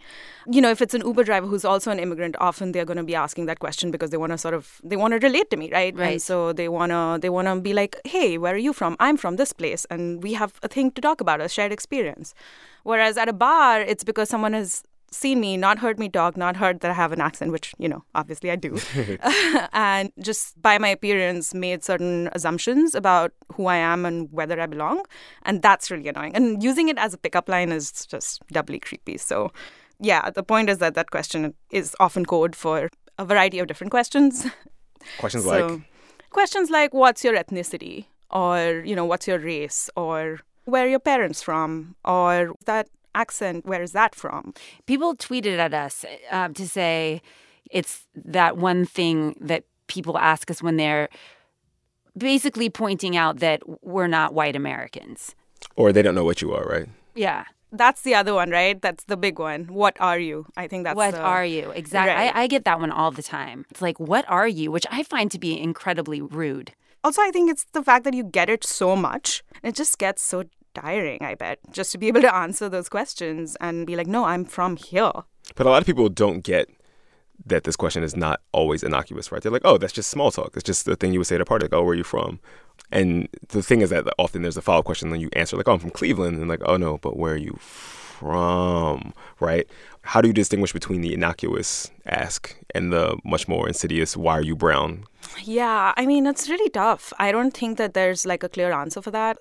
You 0.46 0.60
know 0.60 0.70
if 0.70 0.82
it's 0.82 0.94
an 0.94 1.02
uber 1.06 1.24
driver 1.24 1.46
who's 1.46 1.64
also 1.64 1.90
an 1.92 2.00
immigrant 2.00 2.36
often 2.40 2.72
they're 2.72 2.84
going 2.84 2.96
to 2.96 3.04
be 3.04 3.14
asking 3.14 3.46
that 3.46 3.60
question 3.60 3.90
because 3.92 4.10
they 4.10 4.16
want 4.16 4.32
to 4.32 4.38
sort 4.38 4.54
of 4.54 4.80
they 4.82 4.96
want 4.96 5.12
to 5.12 5.20
relate 5.20 5.48
to 5.50 5.56
me 5.56 5.70
right? 5.72 5.96
Right. 5.96 6.12
and 6.12 6.22
so 6.22 6.52
they 6.52 6.68
want 6.68 6.90
to 6.90 7.18
they 7.22 7.30
want 7.30 7.48
to 7.48 7.60
be 7.60 7.72
like 7.72 7.96
hey 8.04 8.36
where 8.36 8.54
are 8.54 8.64
you 8.68 8.72
from? 8.72 8.96
I'm 8.98 9.16
from 9.16 9.36
this 9.36 9.52
place 9.52 9.86
and 9.88 10.22
we 10.22 10.34
have 10.34 10.54
a 10.62 10.68
thing 10.68 10.90
to 10.90 11.00
talk 11.00 11.20
about 11.20 11.40
a 11.40 11.48
shared 11.48 11.72
experience. 11.72 12.34
Whereas 12.82 13.16
at 13.16 13.28
a 13.28 13.32
bar 13.32 13.80
it's 13.80 14.04
because 14.04 14.28
someone 14.28 14.52
has 14.52 14.82
seen 15.16 15.40
me, 15.40 15.56
not 15.56 15.78
heard 15.78 15.98
me 15.98 16.08
talk, 16.08 16.36
not 16.36 16.56
heard 16.56 16.80
that 16.80 16.90
I 16.90 16.94
have 16.94 17.12
an 17.12 17.20
accent, 17.20 17.52
which, 17.52 17.74
you 17.78 17.88
know, 17.88 18.04
obviously 18.14 18.50
I 18.50 18.56
do, 18.56 18.78
and 19.72 20.12
just 20.20 20.60
by 20.60 20.78
my 20.78 20.88
appearance 20.88 21.54
made 21.54 21.82
certain 21.84 22.28
assumptions 22.32 22.94
about 22.94 23.32
who 23.52 23.66
I 23.66 23.76
am 23.76 24.04
and 24.04 24.30
whether 24.32 24.60
I 24.60 24.66
belong. 24.66 25.02
And 25.42 25.62
that's 25.62 25.90
really 25.90 26.08
annoying. 26.08 26.34
And 26.34 26.62
using 26.62 26.88
it 26.88 26.98
as 26.98 27.14
a 27.14 27.18
pickup 27.18 27.48
line 27.48 27.72
is 27.72 28.06
just 28.06 28.46
doubly 28.48 28.78
creepy. 28.78 29.16
So, 29.16 29.52
yeah, 30.00 30.30
the 30.30 30.42
point 30.42 30.68
is 30.68 30.78
that 30.78 30.94
that 30.94 31.10
question 31.10 31.54
is 31.70 31.96
often 31.98 32.26
code 32.26 32.54
for 32.54 32.90
a 33.18 33.24
variety 33.24 33.58
of 33.58 33.66
different 33.66 33.90
questions. 33.90 34.46
Questions 35.18 35.44
so, 35.44 35.50
like? 35.50 35.80
Questions 36.30 36.68
like, 36.68 36.92
what's 36.92 37.22
your 37.22 37.34
ethnicity? 37.34 38.06
Or, 38.30 38.82
you 38.84 38.96
know, 38.96 39.04
what's 39.04 39.28
your 39.28 39.38
race? 39.38 39.88
Or 39.96 40.40
where 40.64 40.84
are 40.84 40.88
your 40.88 40.98
parents 40.98 41.42
from? 41.42 41.94
Or 42.04 42.52
that 42.64 42.88
accent, 43.16 43.66
where 43.66 43.82
is 43.82 43.92
that 43.92 44.14
from? 44.14 44.54
People 44.86 45.16
tweeted 45.16 45.58
at 45.58 45.74
us 45.74 46.04
uh, 46.30 46.48
to 46.48 46.68
say 46.68 47.22
it's 47.70 48.06
that 48.14 48.56
one 48.56 48.84
thing 48.84 49.34
that 49.40 49.64
people 49.88 50.18
ask 50.18 50.50
us 50.50 50.62
when 50.62 50.76
they're 50.76 51.08
basically 52.16 52.70
pointing 52.70 53.16
out 53.16 53.40
that 53.40 53.60
we're 53.82 54.06
not 54.06 54.34
white 54.34 54.56
Americans. 54.56 55.34
Or 55.74 55.92
they 55.92 56.02
don't 56.02 56.14
know 56.14 56.24
what 56.24 56.40
you 56.42 56.54
are, 56.54 56.64
right? 56.64 56.88
Yeah. 57.14 57.44
That's 57.72 58.02
the 58.02 58.14
other 58.14 58.32
one, 58.32 58.50
right? 58.50 58.80
That's 58.80 59.04
the 59.04 59.16
big 59.16 59.38
one. 59.38 59.64
What 59.64 59.96
are 60.00 60.18
you? 60.18 60.46
I 60.56 60.68
think 60.68 60.84
that's 60.84 60.96
what 60.96 61.14
the, 61.14 61.20
are 61.20 61.44
you 61.44 61.70
exactly. 61.72 62.14
Right. 62.14 62.34
I, 62.34 62.42
I 62.42 62.46
get 62.46 62.64
that 62.64 62.78
one 62.80 62.92
all 62.92 63.10
the 63.10 63.22
time. 63.22 63.66
It's 63.70 63.82
like, 63.82 63.98
what 63.98 64.24
are 64.28 64.48
you? 64.48 64.70
Which 64.70 64.86
I 64.90 65.02
find 65.02 65.30
to 65.32 65.38
be 65.38 65.60
incredibly 65.60 66.20
rude. 66.22 66.72
Also, 67.02 67.20
I 67.22 67.30
think 67.30 67.50
it's 67.50 67.66
the 67.72 67.82
fact 67.82 68.04
that 68.04 68.14
you 68.14 68.24
get 68.24 68.48
it 68.48 68.64
so 68.64 68.96
much. 68.96 69.42
It 69.62 69.74
just 69.74 69.98
gets 69.98 70.22
so 70.22 70.44
tiring, 70.80 71.22
I 71.22 71.34
bet, 71.34 71.58
just 71.72 71.92
to 71.92 71.98
be 71.98 72.08
able 72.08 72.20
to 72.22 72.34
answer 72.34 72.68
those 72.68 72.88
questions 72.88 73.56
and 73.60 73.86
be 73.86 73.96
like, 73.96 74.06
no, 74.06 74.24
I'm 74.24 74.44
from 74.44 74.76
here. 74.76 75.12
But 75.54 75.66
a 75.66 75.70
lot 75.70 75.82
of 75.82 75.86
people 75.86 76.08
don't 76.08 76.42
get 76.42 76.68
that 77.44 77.64
this 77.64 77.76
question 77.76 78.02
is 78.02 78.16
not 78.16 78.40
always 78.52 78.82
innocuous, 78.82 79.30
right? 79.30 79.42
They're 79.42 79.52
like, 79.52 79.64
oh, 79.64 79.78
that's 79.78 79.92
just 79.92 80.10
small 80.10 80.30
talk. 80.30 80.52
It's 80.54 80.62
just 80.62 80.86
the 80.86 80.96
thing 80.96 81.12
you 81.12 81.20
would 81.20 81.26
say 81.26 81.34
at 81.34 81.40
a 81.40 81.44
party, 81.44 81.64
like, 81.64 81.74
oh, 81.74 81.82
where 81.82 81.92
are 81.92 81.94
you 81.94 82.04
from? 82.04 82.40
And 82.90 83.28
the 83.48 83.62
thing 83.62 83.82
is 83.82 83.90
that 83.90 84.06
often 84.18 84.42
there's 84.42 84.56
a 84.56 84.62
follow 84.62 84.78
up 84.80 84.84
question, 84.84 85.12
and 85.12 85.20
you 85.20 85.28
answer, 85.34 85.56
like, 85.56 85.68
oh, 85.68 85.74
I'm 85.74 85.78
from 85.78 85.90
Cleveland. 85.90 86.38
And 86.38 86.48
like, 86.48 86.62
oh, 86.64 86.76
no, 86.76 86.98
but 86.98 87.16
where 87.16 87.34
are 87.34 87.36
you 87.36 87.56
from? 87.60 89.12
Right? 89.38 89.66
How 90.02 90.20
do 90.20 90.28
you 90.28 90.34
distinguish 90.34 90.72
between 90.72 91.02
the 91.02 91.12
innocuous 91.12 91.90
ask 92.06 92.56
and 92.74 92.92
the 92.92 93.18
much 93.24 93.48
more 93.48 93.68
insidious, 93.68 94.16
why 94.16 94.38
are 94.38 94.42
you 94.42 94.56
brown? 94.56 95.04
Yeah, 95.42 95.92
I 95.96 96.06
mean, 96.06 96.26
it's 96.26 96.48
really 96.48 96.70
tough. 96.70 97.12
I 97.18 97.32
don't 97.32 97.52
think 97.52 97.76
that 97.78 97.92
there's 97.92 98.24
like 98.24 98.42
a 98.42 98.48
clear 98.48 98.72
answer 98.72 99.02
for 99.02 99.10
that 99.10 99.36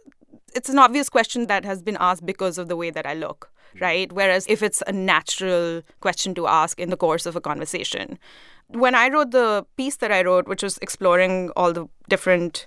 it's 0.56 0.70
an 0.70 0.80
obvious 0.80 1.10
question 1.10 1.48
that 1.48 1.66
has 1.66 1.82
been 1.82 1.98
asked 2.00 2.26
because 2.26 2.58
of 2.58 2.68
the 2.68 2.76
way 2.76 2.90
that 2.90 3.06
I 3.06 3.14
look, 3.14 3.52
mm. 3.76 3.82
right? 3.82 4.12
Whereas 4.12 4.46
if 4.48 4.64
it's 4.64 4.82
a 4.88 4.92
natural 4.92 5.82
question 6.00 6.34
to 6.36 6.48
ask 6.48 6.80
in 6.80 6.90
the 6.90 6.98
course 6.98 7.26
of 7.26 7.36
a 7.36 7.42
conversation. 7.42 8.18
When 8.70 8.96
I 8.96 9.10
wrote 9.10 9.32
the 9.32 9.66
piece 9.78 9.98
that 9.98 10.12
I 10.12 10.24
wrote, 10.24 10.48
which 10.48 10.64
was 10.64 10.80
exploring 10.80 11.52
all 11.56 11.72
the 11.72 11.88
different 12.10 12.66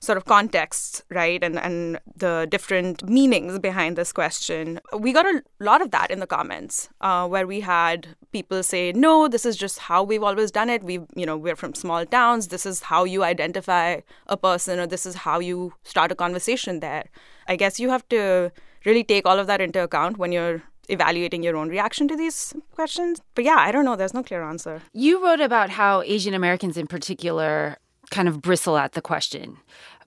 sort 0.00 0.16
of 0.16 0.24
contexts, 0.24 1.02
right, 1.10 1.42
and 1.44 1.58
and 1.58 1.98
the 2.16 2.46
different 2.50 3.08
meanings 3.08 3.58
behind 3.58 3.96
this 3.96 4.12
question. 4.12 4.80
We 4.98 5.12
got 5.12 5.26
a 5.26 5.42
lot 5.60 5.82
of 5.82 5.90
that 5.90 6.10
in 6.10 6.20
the 6.20 6.26
comments, 6.26 6.88
uh, 7.00 7.28
where 7.28 7.46
we 7.46 7.60
had 7.60 8.08
people 8.32 8.62
say, 8.62 8.92
"No, 8.92 9.28
this 9.28 9.44
is 9.44 9.56
just 9.56 9.78
how 9.78 10.02
we've 10.02 10.22
always 10.22 10.50
done 10.50 10.70
it. 10.70 10.82
We, 10.82 11.00
you 11.14 11.26
know, 11.26 11.36
we're 11.36 11.56
from 11.56 11.74
small 11.74 12.06
towns. 12.06 12.48
This 12.48 12.64
is 12.64 12.82
how 12.82 13.04
you 13.04 13.24
identify 13.24 14.00
a 14.26 14.36
person, 14.36 14.80
or 14.80 14.86
this 14.86 15.04
is 15.04 15.16
how 15.26 15.38
you 15.38 15.74
start 15.82 16.12
a 16.12 16.14
conversation 16.14 16.80
there." 16.80 17.04
I 17.46 17.56
guess 17.56 17.80
you 17.80 17.90
have 17.90 18.08
to 18.08 18.52
really 18.86 19.04
take 19.04 19.26
all 19.26 19.38
of 19.38 19.46
that 19.48 19.60
into 19.60 19.82
account 19.82 20.16
when 20.16 20.32
you're 20.32 20.62
evaluating 20.88 21.42
your 21.42 21.56
own 21.56 21.68
reaction 21.68 22.08
to 22.08 22.16
these 22.16 22.54
questions. 22.74 23.20
But 23.34 23.44
yeah, 23.44 23.56
I 23.58 23.70
don't 23.72 23.84
know. 23.84 23.96
There's 23.96 24.14
no 24.14 24.22
clear 24.22 24.42
answer. 24.42 24.82
You 24.92 25.24
wrote 25.24 25.40
about 25.40 25.70
how 25.70 26.02
Asian 26.02 26.34
Americans 26.34 26.76
in 26.76 26.86
particular 26.86 27.76
kind 28.10 28.28
of 28.28 28.42
bristle 28.42 28.76
at 28.76 28.92
the 28.92 29.02
question 29.02 29.58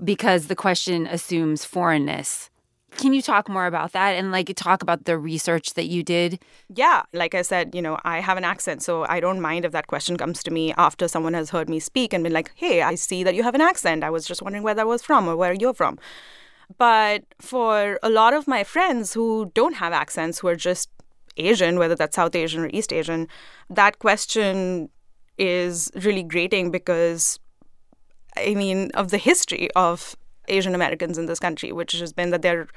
because 0.03 0.47
the 0.47 0.55
question 0.55 1.07
assumes 1.07 1.65
foreignness. 1.65 2.49
Can 2.97 3.13
you 3.13 3.23
talk 3.23 3.49
more 3.49 3.65
about 3.65 3.93
that 3.93 4.11
and 4.11 4.31
like 4.31 4.53
talk 4.55 4.83
about 4.83 5.05
the 5.05 5.17
research 5.17 5.73
that 5.73 5.85
you 5.85 6.03
did? 6.03 6.39
Yeah, 6.69 7.01
like 7.11 7.33
I 7.33 7.41
said, 7.41 7.73
you 7.73 7.81
know, 7.81 7.97
I 8.03 8.19
have 8.19 8.37
an 8.37 8.43
accent, 8.43 8.83
so 8.83 9.05
I 9.09 9.19
don't 9.19 9.41
mind 9.41 9.65
if 9.65 9.71
that 9.71 9.87
question 9.87 10.15
comes 10.15 10.43
to 10.43 10.51
me 10.51 10.73
after 10.77 11.07
someone 11.07 11.33
has 11.33 11.49
heard 11.49 11.69
me 11.69 11.79
speak 11.79 12.13
and 12.13 12.23
been 12.23 12.33
like, 12.33 12.51
"Hey, 12.55 12.83
I 12.83 12.95
see 12.95 13.23
that 13.23 13.33
you 13.33 13.41
have 13.43 13.55
an 13.55 13.61
accent. 13.61 14.03
I 14.03 14.11
was 14.11 14.27
just 14.27 14.43
wondering 14.43 14.63
where 14.63 14.75
that 14.75 14.87
was 14.87 15.01
from 15.01 15.27
or 15.27 15.35
where 15.35 15.53
you're 15.53 15.73
from." 15.73 15.97
But 16.77 17.23
for 17.39 17.99
a 18.03 18.09
lot 18.09 18.33
of 18.33 18.47
my 18.47 18.63
friends 18.63 19.13
who 19.13 19.51
don't 19.55 19.75
have 19.75 19.93
accents, 19.93 20.39
who 20.39 20.47
are 20.47 20.55
just 20.55 20.89
Asian, 21.37 21.79
whether 21.79 21.95
that's 21.95 22.15
South 22.15 22.35
Asian 22.35 22.63
or 22.63 22.69
East 22.71 22.93
Asian, 22.93 23.27
that 23.69 23.99
question 23.99 24.89
is 25.37 25.91
really 25.95 26.23
grating 26.23 26.69
because 26.69 27.39
I 28.37 28.55
mean, 28.55 28.91
of 28.93 29.11
the 29.11 29.17
history 29.17 29.69
of 29.75 30.15
Asian 30.47 30.75
Americans 30.75 31.17
in 31.17 31.25
this 31.25 31.39
country, 31.39 31.71
which 31.71 31.93
has 31.93 32.13
been 32.13 32.31
that 32.31 32.41
they're 32.41 32.67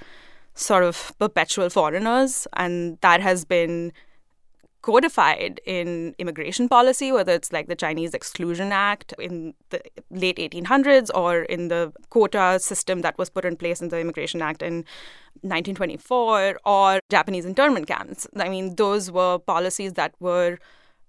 sort 0.54 0.84
of 0.84 1.12
perpetual 1.18 1.68
foreigners, 1.70 2.46
and 2.54 2.98
that 3.00 3.20
has 3.20 3.44
been 3.44 3.92
codified 4.82 5.60
in 5.66 6.14
immigration 6.18 6.68
policy, 6.68 7.10
whether 7.10 7.32
it's 7.32 7.52
like 7.52 7.66
the 7.66 7.74
Chinese 7.74 8.14
Exclusion 8.14 8.70
Act 8.70 9.12
in 9.18 9.52
the 9.70 9.80
late 10.10 10.36
1800s 10.36 11.10
or 11.12 11.42
in 11.42 11.66
the 11.68 11.92
quota 12.10 12.58
system 12.60 13.00
that 13.00 13.18
was 13.18 13.28
put 13.28 13.44
in 13.44 13.56
place 13.56 13.82
in 13.82 13.88
the 13.88 13.98
Immigration 13.98 14.40
Act 14.40 14.62
in 14.62 14.84
1924 15.42 16.60
or 16.64 17.00
Japanese 17.10 17.44
internment 17.44 17.88
camps. 17.88 18.28
I 18.36 18.48
mean, 18.48 18.76
those 18.76 19.10
were 19.10 19.38
policies 19.38 19.94
that 19.94 20.14
were 20.20 20.58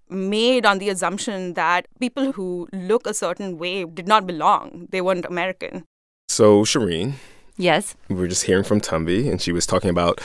made 0.10 0.66
on 0.66 0.80
the 0.80 0.90
assumption 0.90 1.54
that 1.54 1.88
people 2.00 2.32
who 2.32 2.68
look 2.72 3.08
a 3.08 3.14
certain 3.14 3.58
way 3.58 3.86
did 3.86 4.08
not 4.08 4.28
belong. 4.28 4.88
They 4.92 5.02
weren't 5.02 5.26
American. 5.26 5.84
So, 6.30 6.64
Shireen. 6.64 7.14
Yes. 7.58 7.96
We 8.10 8.16
were 8.16 8.28
just 8.28 8.44
hearing 8.44 8.64
from 8.64 8.80
Tanvi, 8.80 9.30
and 9.30 9.42
she 9.42 9.52
was 9.52 9.66
talking 9.66 9.90
about 9.90 10.22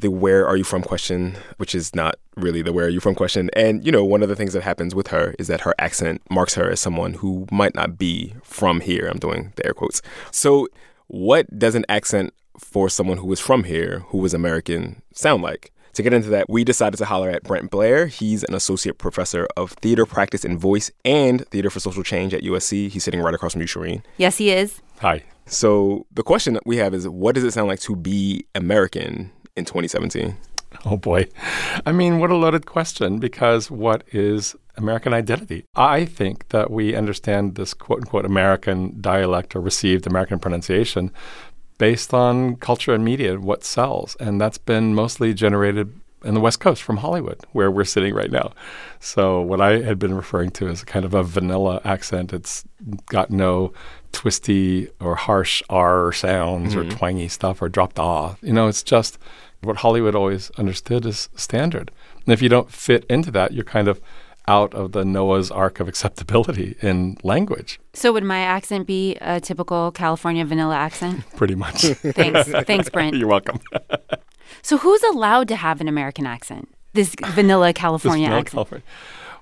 the 0.00 0.10
where 0.10 0.46
are 0.46 0.56
you 0.56 0.64
from 0.64 0.82
question, 0.82 1.36
which 1.56 1.74
is 1.74 1.94
not 1.94 2.16
really 2.36 2.62
the 2.62 2.72
where 2.72 2.86
are 2.86 2.90
you 2.90 3.00
from 3.00 3.14
question. 3.14 3.48
And, 3.54 3.84
you 3.86 3.92
know, 3.92 4.04
one 4.04 4.22
of 4.22 4.28
the 4.28 4.36
things 4.36 4.52
that 4.52 4.62
happens 4.62 4.94
with 4.94 5.08
her 5.08 5.34
is 5.38 5.46
that 5.46 5.62
her 5.62 5.74
accent 5.78 6.20
marks 6.30 6.54
her 6.54 6.70
as 6.70 6.80
someone 6.80 7.14
who 7.14 7.46
might 7.50 7.74
not 7.74 7.96
be 7.96 8.34
from 8.42 8.80
here. 8.80 9.08
I'm 9.10 9.18
doing 9.18 9.52
the 9.56 9.66
air 9.66 9.72
quotes. 9.72 10.02
So, 10.30 10.68
what 11.06 11.58
does 11.58 11.74
an 11.74 11.84
accent 11.88 12.34
for 12.58 12.88
someone 12.88 13.18
who 13.18 13.32
is 13.32 13.40
from 13.40 13.64
here, 13.64 14.00
who 14.08 14.24
is 14.24 14.34
American, 14.34 15.02
sound 15.12 15.42
like? 15.42 15.72
To 15.94 16.02
get 16.02 16.12
into 16.12 16.28
that, 16.30 16.50
we 16.50 16.64
decided 16.64 16.96
to 16.96 17.04
holler 17.04 17.30
at 17.30 17.44
Brent 17.44 17.70
Blair. 17.70 18.06
He's 18.08 18.42
an 18.42 18.54
associate 18.54 18.98
professor 18.98 19.46
of 19.56 19.72
theater 19.72 20.04
practice 20.04 20.44
and 20.44 20.58
voice 20.58 20.90
and 21.04 21.46
theater 21.48 21.70
for 21.70 21.78
social 21.78 22.02
change 22.02 22.34
at 22.34 22.42
USC. 22.42 22.88
He's 22.88 23.04
sitting 23.04 23.20
right 23.20 23.32
across 23.32 23.52
from 23.52 23.60
you, 23.60 23.68
Shireen. 23.68 24.02
Yes, 24.16 24.36
he 24.38 24.50
is. 24.50 24.82
Hi. 25.00 25.22
So 25.46 26.06
the 26.12 26.24
question 26.24 26.54
that 26.54 26.66
we 26.66 26.78
have 26.78 26.94
is 26.94 27.08
what 27.08 27.36
does 27.36 27.44
it 27.44 27.52
sound 27.52 27.68
like 27.68 27.80
to 27.80 27.94
be 27.94 28.44
American 28.56 29.30
in 29.56 29.64
2017? 29.64 30.36
Oh 30.84 30.96
boy. 30.96 31.28
I 31.86 31.92
mean, 31.92 32.18
what 32.18 32.30
a 32.30 32.36
loaded 32.36 32.66
question 32.66 33.20
because 33.20 33.70
what 33.70 34.02
is 34.12 34.56
American 34.76 35.14
identity? 35.14 35.64
I 35.76 36.04
think 36.04 36.48
that 36.48 36.72
we 36.72 36.96
understand 36.96 37.54
this 37.54 37.72
quote 37.72 38.00
unquote 38.00 38.26
American 38.26 39.00
dialect 39.00 39.54
or 39.54 39.60
received 39.60 40.08
American 40.08 40.40
pronunciation 40.40 41.12
based 41.78 42.14
on 42.14 42.56
culture 42.56 42.94
and 42.94 43.04
media, 43.04 43.38
what 43.38 43.64
sells. 43.64 44.16
And 44.20 44.40
that's 44.40 44.58
been 44.58 44.94
mostly 44.94 45.34
generated 45.34 45.92
in 46.24 46.34
the 46.34 46.40
West 46.40 46.58
Coast 46.60 46.82
from 46.82 46.98
Hollywood, 46.98 47.40
where 47.52 47.70
we're 47.70 47.84
sitting 47.84 48.14
right 48.14 48.30
now. 48.30 48.52
So, 48.98 49.40
what 49.42 49.60
I 49.60 49.82
had 49.82 49.98
been 49.98 50.14
referring 50.14 50.50
to 50.52 50.68
is 50.68 50.82
kind 50.82 51.04
of 51.04 51.12
a 51.12 51.22
vanilla 51.22 51.80
accent. 51.84 52.32
It's 52.32 52.64
got 53.06 53.30
no 53.30 53.72
twisty 54.12 54.88
or 55.00 55.16
harsh 55.16 55.62
R 55.68 56.12
sounds 56.12 56.74
mm-hmm. 56.74 56.88
or 56.88 56.90
twangy 56.90 57.28
stuff 57.28 57.60
or 57.60 57.68
dropped 57.68 57.98
off. 57.98 58.38
You 58.42 58.52
know, 58.52 58.68
it's 58.68 58.82
just 58.82 59.18
what 59.62 59.78
Hollywood 59.78 60.14
always 60.14 60.50
understood 60.52 61.04
as 61.04 61.28
standard. 61.34 61.90
And 62.24 62.32
if 62.32 62.40
you 62.40 62.48
don't 62.48 62.70
fit 62.70 63.04
into 63.10 63.30
that, 63.32 63.52
you're 63.52 63.64
kind 63.64 63.88
of 63.88 64.00
out 64.46 64.74
of 64.74 64.92
the 64.92 65.04
Noah's 65.04 65.50
Ark 65.50 65.80
of 65.80 65.88
acceptability 65.88 66.76
in 66.82 67.16
language. 67.22 67.80
So 67.92 68.12
would 68.12 68.24
my 68.24 68.40
accent 68.40 68.86
be 68.86 69.16
a 69.20 69.40
typical 69.40 69.90
California 69.92 70.44
vanilla 70.44 70.76
accent? 70.76 71.24
Pretty 71.36 71.54
much. 71.54 71.82
Thanks. 71.82 72.48
Thanks, 72.66 72.88
Brent. 72.90 73.16
You're 73.18 73.28
welcome. 73.28 73.60
so 74.62 74.78
who's 74.78 75.02
allowed 75.04 75.48
to 75.48 75.56
have 75.56 75.80
an 75.80 75.88
American 75.88 76.26
accent? 76.26 76.68
This 76.92 77.14
vanilla 77.28 77.72
California 77.72 78.26
this 78.26 78.30
vanilla 78.30 78.40
accent. 78.40 78.54
California. 78.56 78.84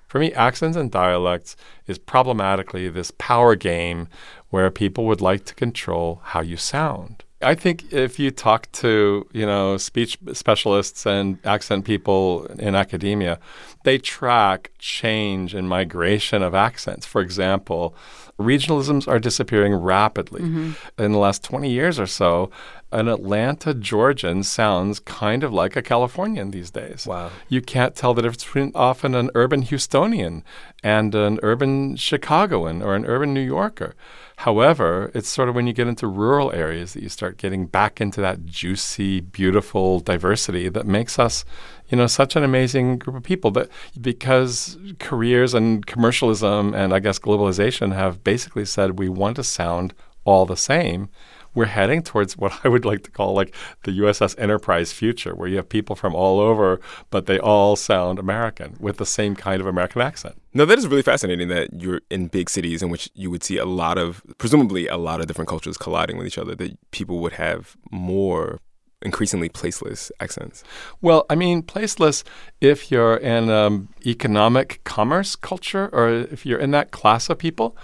For 0.07 0.19
me, 0.19 0.33
accents 0.35 0.77
and 0.77 0.91
dialects 0.91 1.57
is 1.87 1.99
problematically 1.99 2.89
this 2.89 3.11
power 3.17 3.57
game 3.57 4.09
where 4.51 4.71
people 4.71 5.07
would 5.07 5.23
like 5.23 5.47
to 5.47 5.55
control 5.55 6.21
how 6.23 6.43
you 6.43 6.59
sound. 6.59 7.25
I 7.43 7.55
think 7.55 7.93
if 7.93 8.19
you 8.19 8.31
talk 8.31 8.71
to, 8.73 9.27
you 9.33 9.47
know, 9.47 9.77
speech 9.77 10.19
specialists 10.33 11.07
and 11.07 11.39
accent 11.45 11.85
people 11.85 12.47
in 12.59 12.75
academia, 12.75 13.39
they 13.85 13.99
track 13.99 14.71
change 14.79 15.55
and 15.55 15.69
migration 15.69 16.43
of 16.43 16.55
accents. 16.55 17.07
For 17.07 17.21
example, 17.21 17.95
regionalisms 18.39 19.07
are 19.09 19.19
disappearing 19.19 19.75
rapidly. 19.75 20.43
Mm-hmm. 20.43 21.03
In 21.03 21.13
the 21.13 21.19
last 21.19 21.43
20 21.45 21.71
years 21.71 21.99
or 21.99 22.07
so, 22.07 22.51
an 22.93 23.09
Atlanta 23.09 23.73
Georgian 23.73 24.43
sounds 24.43 25.01
kind 25.01 25.43
of 25.43 25.53
like 25.53 25.77
a 25.77 25.83
Californian 25.83 26.51
these 26.51 26.71
days. 26.71 27.07
Wow. 27.07 27.31
You 27.49 27.63
can't 27.63 27.95
tell 27.95 28.13
the 28.13 28.23
difference 28.23 28.45
between 28.45 28.73
often 28.75 29.15
an 29.15 29.31
urban 29.35 29.63
Houstonian 29.65 30.43
and 30.83 31.15
an 31.15 31.41
urban 31.43 31.97
Chicagoan 31.97 32.83
or 32.83 32.95
an 32.95 33.07
urban 33.07 33.33
New 33.33 33.41
Yorker. 33.41 33.95
However, 34.37 35.11
it's 35.15 35.29
sort 35.29 35.49
of 35.49 35.55
when 35.55 35.67
you 35.67 35.73
get 35.73 35.87
into 35.87 36.07
rural 36.07 36.53
areas 36.53 36.95
that 36.95 37.03
you 37.03 37.09
start 37.09 37.37
getting 37.39 37.67
back 37.67 38.01
into 38.01 38.21
that 38.21 38.45
juicy, 38.45 39.21
beautiful 39.21 40.01
diversity 40.01 40.69
that 40.69 40.87
makes 40.87 41.19
us, 41.19 41.45
you 41.93 41.99
know, 41.99 42.09
such 42.09 42.35
an 42.35 42.43
amazing 42.43 42.99
group 42.99 43.17
of 43.17 43.23
people. 43.23 43.53
That 43.53 43.69
because 44.01 44.79
careers 44.99 45.55
and 45.55 45.87
commercialism 45.87 46.75
and 46.75 46.93
I 46.93 46.99
guess 46.99 47.21
globalization 47.21 47.95
have 47.95 48.25
basically 48.25 48.65
said 48.65 48.99
we 48.99 49.09
want 49.09 49.37
to 49.37 49.45
sound 49.45 49.95
all 50.25 50.47
the 50.47 50.57
same 50.57 51.09
we're 51.55 51.67
heading 51.67 52.03
towards 52.03 52.37
what 52.37 52.53
I 52.65 52.69
would 52.69 52.85
like 52.85 53.03
to 53.05 53.11
call 53.11 53.35
like 53.35 53.55
the 53.85 53.91
USS 53.93 54.39
Enterprise 54.39 54.93
future, 54.93 55.35
where 55.35 55.49
you 55.49 55.57
have 55.57 55.69
people 55.69 55.97
from 55.97 56.15
all 56.15 56.41
over, 56.41 56.81
but 57.11 57.27
they 57.27 57.39
all 57.39 57.77
sound 57.77 58.19
American 58.19 58.77
with 58.81 58.97
the 58.97 59.07
same 59.07 59.37
kind 59.37 59.61
of 59.61 59.67
American 59.67 60.01
accent. 60.01 60.41
No, 60.55 60.65
that 60.65 60.79
is 60.79 60.87
really 60.87 61.03
fascinating 61.03 61.49
that 61.49 61.81
you're 61.81 62.01
in 62.11 62.29
big 62.29 62.49
cities 62.49 62.83
in 62.83 62.91
which 62.91 63.11
you 63.15 63.31
would 63.31 63.43
see 63.43 63.59
a 63.59 63.65
lot 63.65 63.99
of, 63.99 64.23
presumably, 64.39 64.87
a 64.87 64.97
lot 64.97 65.21
of 65.21 65.27
different 65.27 65.49
cultures 65.49 65.77
colliding 65.77 66.17
with 66.17 66.27
each 66.27 66.39
other, 66.39 66.55
that 66.55 66.91
people 66.91 67.19
would 67.19 67.35
have 67.35 67.77
more 67.91 68.61
increasingly 69.03 69.49
placeless 69.49 70.11
accents? 70.21 70.65
Well, 71.01 71.27
I 71.29 71.35
mean, 71.35 71.63
placeless 71.63 72.25
if 72.61 72.91
you're 72.91 73.17
in 73.17 73.51
um, 73.51 73.89
economic 74.07 74.81
commerce 74.85 75.37
culture 75.37 75.89
or 75.93 76.09
if 76.11 76.47
you're 76.47 76.59
in 76.59 76.71
that 76.73 76.91
class 76.91 77.29
of 77.31 77.39
people. 77.39 77.77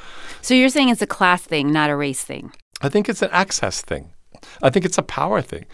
So 0.43 0.55
you're 0.55 0.69
saying 0.69 0.89
it's 0.89 1.03
a 1.03 1.07
class 1.07 1.43
thing, 1.43 1.73
not 1.73 1.91
a 1.91 1.97
race 1.97 2.23
thing? 2.23 2.53
I 2.81 2.89
think 2.89 3.09
it's 3.09 3.23
an 3.23 3.31
access 3.33 3.83
thing. 3.83 4.13
I 4.63 4.71
think 4.71 4.85
it's 4.85 4.99
a 4.99 5.03
power 5.03 5.43
thing. 5.43 5.67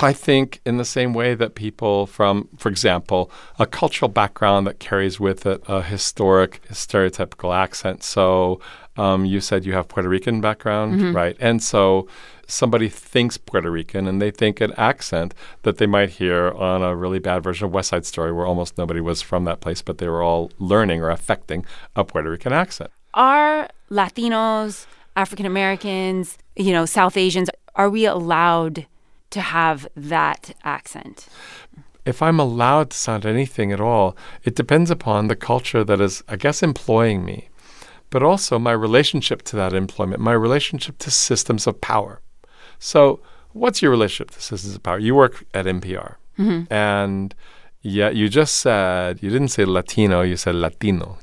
I 0.00 0.12
think, 0.12 0.60
in 0.64 0.76
the 0.76 0.84
same 0.84 1.12
way 1.12 1.34
that 1.34 1.56
people 1.56 2.06
from, 2.06 2.48
for 2.56 2.68
example, 2.68 3.32
a 3.58 3.66
cultural 3.66 4.08
background 4.08 4.66
that 4.66 4.78
carries 4.78 5.18
with 5.18 5.44
it 5.44 5.60
a 5.66 5.82
historic, 5.82 6.62
stereotypical 6.70 7.54
accent. 7.54 8.04
So, 8.04 8.60
um, 8.96 9.24
you 9.24 9.40
said 9.40 9.64
you 9.64 9.72
have 9.72 9.88
Puerto 9.88 10.08
Rican 10.08 10.40
background, 10.40 11.00
mm-hmm. 11.00 11.16
right? 11.16 11.36
And 11.40 11.60
so, 11.62 12.06
somebody 12.48 12.88
thinks 12.88 13.36
Puerto 13.36 13.70
Rican 13.70 14.08
and 14.08 14.20
they 14.20 14.30
think 14.30 14.60
an 14.60 14.72
accent 14.76 15.34
that 15.62 15.78
they 15.78 15.86
might 15.86 16.10
hear 16.10 16.50
on 16.50 16.82
a 16.82 16.96
really 16.96 17.20
bad 17.20 17.44
version 17.44 17.66
of 17.66 17.72
West 17.72 17.90
Side 17.90 18.06
Story, 18.06 18.32
where 18.32 18.46
almost 18.46 18.76
nobody 18.76 19.00
was 19.00 19.22
from 19.22 19.44
that 19.44 19.60
place, 19.60 19.82
but 19.82 19.98
they 19.98 20.08
were 20.08 20.22
all 20.22 20.50
learning 20.58 21.00
or 21.00 21.10
affecting 21.10 21.64
a 21.94 22.04
Puerto 22.04 22.30
Rican 22.30 22.52
accent. 22.52 22.90
Are 23.14 23.68
Latinos 23.90 24.86
African 25.14 25.46
Americans, 25.46 26.38
you 26.56 26.72
know, 26.72 26.86
South 26.86 27.16
Asians, 27.16 27.50
are 27.74 27.90
we 27.90 28.04
allowed 28.04 28.86
to 29.30 29.40
have 29.40 29.86
that 29.96 30.54
accent? 30.64 31.26
If 32.06 32.22
I'm 32.22 32.38
allowed 32.38 32.90
to 32.90 32.96
sound 32.96 33.26
anything 33.26 33.72
at 33.72 33.80
all, 33.80 34.16
it 34.44 34.54
depends 34.54 34.90
upon 34.90 35.26
the 35.26 35.36
culture 35.36 35.84
that 35.84 36.00
is, 36.00 36.22
I 36.28 36.36
guess, 36.36 36.62
employing 36.62 37.24
me, 37.24 37.48
but 38.10 38.22
also 38.22 38.58
my 38.58 38.72
relationship 38.72 39.42
to 39.42 39.56
that 39.56 39.74
employment, 39.74 40.20
my 40.20 40.32
relationship 40.32 40.98
to 40.98 41.10
systems 41.10 41.66
of 41.66 41.80
power. 41.80 42.22
So, 42.78 43.20
what's 43.52 43.82
your 43.82 43.90
relationship 43.90 44.30
to 44.32 44.40
systems 44.40 44.74
of 44.74 44.82
power? 44.82 44.98
You 44.98 45.14
work 45.14 45.44
at 45.54 45.66
NPR, 45.66 46.16
mm-hmm. 46.38 46.72
and 46.72 47.34
yet 47.82 48.14
you 48.14 48.28
just 48.28 48.56
said, 48.56 49.22
you 49.22 49.30
didn't 49.30 49.48
say 49.48 49.64
Latino, 49.64 50.22
you 50.22 50.36
said 50.36 50.54
Latino. 50.54 51.18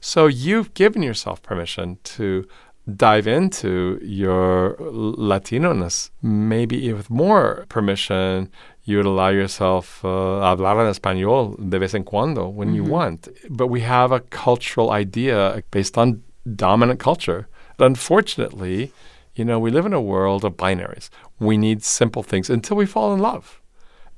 So, 0.00 0.26
you've 0.26 0.74
given 0.74 1.02
yourself 1.02 1.42
permission 1.42 1.98
to 2.04 2.46
dive 2.94 3.26
into 3.26 3.98
your 4.02 4.76
Latino-ness, 4.78 6.10
maybe 6.22 6.92
with 6.92 7.10
more 7.10 7.66
permission, 7.68 8.48
you 8.84 8.98
would 8.98 9.06
allow 9.06 9.28
yourself 9.28 10.04
uh, 10.04 10.40
hablar 10.40 10.80
en 10.80 10.92
español 10.92 11.56
de 11.58 11.78
vez 11.78 11.94
en 11.94 12.04
cuando 12.04 12.48
when 12.48 12.68
mm-hmm. 12.68 12.76
you 12.76 12.84
want. 12.84 13.28
But 13.50 13.66
we 13.66 13.80
have 13.80 14.12
a 14.12 14.20
cultural 14.20 14.92
idea 14.92 15.62
based 15.72 15.98
on 15.98 16.22
dominant 16.54 17.00
culture. 17.00 17.48
Unfortunately, 17.80 18.92
you 19.36 19.44
know, 19.44 19.58
we 19.58 19.70
live 19.70 19.86
in 19.86 19.92
a 19.92 20.00
world 20.00 20.44
of 20.44 20.56
binaries. 20.56 21.10
We 21.38 21.56
need 21.56 21.84
simple 21.84 22.22
things 22.22 22.50
until 22.50 22.76
we 22.76 22.86
fall 22.86 23.12
in 23.14 23.20
love. 23.20 23.60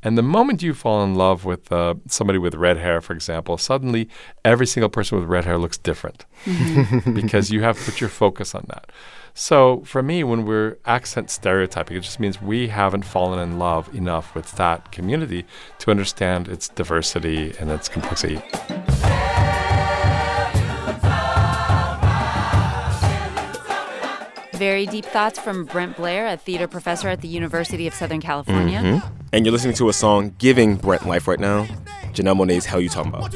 And 0.01 0.17
the 0.17 0.23
moment 0.23 0.63
you 0.63 0.75
fall 0.75 1.03
in 1.03 1.17
love 1.17 1.45
with 1.45 1.73
uh, 1.73 1.97
somebody 2.07 2.39
with 2.39 2.55
red 2.55 2.77
hair, 2.77 3.01
for 3.01 3.13
example, 3.13 3.59
suddenly 3.59 4.09
every 4.45 4.67
single 4.67 4.89
person 4.89 5.19
with 5.19 5.29
red 5.29 5.45
hair 5.45 5.59
looks 5.59 5.77
different 5.77 6.25
because 7.15 7.51
you 7.51 7.63
have 7.63 7.77
put 7.77 8.01
your 8.01 8.09
focus 8.09 8.55
on 8.55 8.65
that. 8.69 8.91
So 9.35 9.83
for 9.85 10.03
me, 10.03 10.23
when 10.23 10.47
we're 10.47 10.79
accent 10.85 11.31
stereotyping, 11.31 11.97
it 11.97 12.01
just 12.01 12.21
means 12.21 12.41
we 12.41 12.69
haven't 12.69 13.05
fallen 13.05 13.41
in 13.41 13.59
love 13.59 13.93
enough 13.93 14.37
with 14.37 14.53
that 14.53 14.93
community 14.93 15.45
to 15.81 15.91
understand 15.91 16.47
its 16.47 16.69
diversity 16.69 17.55
and 17.59 17.69
its 17.71 17.89
complexity. 17.89 18.41
Very 24.59 24.87
deep 24.87 25.05
thoughts 25.05 25.39
from 25.39 25.67
Brent 25.67 25.97
Blair, 25.97 26.27
a 26.27 26.37
theater 26.37 26.67
professor 26.67 27.09
at 27.09 27.21
the 27.21 27.29
University 27.29 27.87
of 27.87 27.95
Southern 27.95 28.21
California. 28.21 28.81
Mm-hmm. 28.81 29.17
And 29.33 29.47
you're 29.47 29.53
listening 29.53 29.77
to 29.77 29.89
a 29.89 29.93
song 29.93 30.35
giving 30.39 30.75
Brent 30.75 31.07
life 31.07 31.29
right 31.29 31.39
now. 31.39 31.67
Janelle 32.13 32.37
Monáe's 32.37 32.67
Hell 32.67 32.81
You 32.81 32.89
Talmbout. 32.89 33.33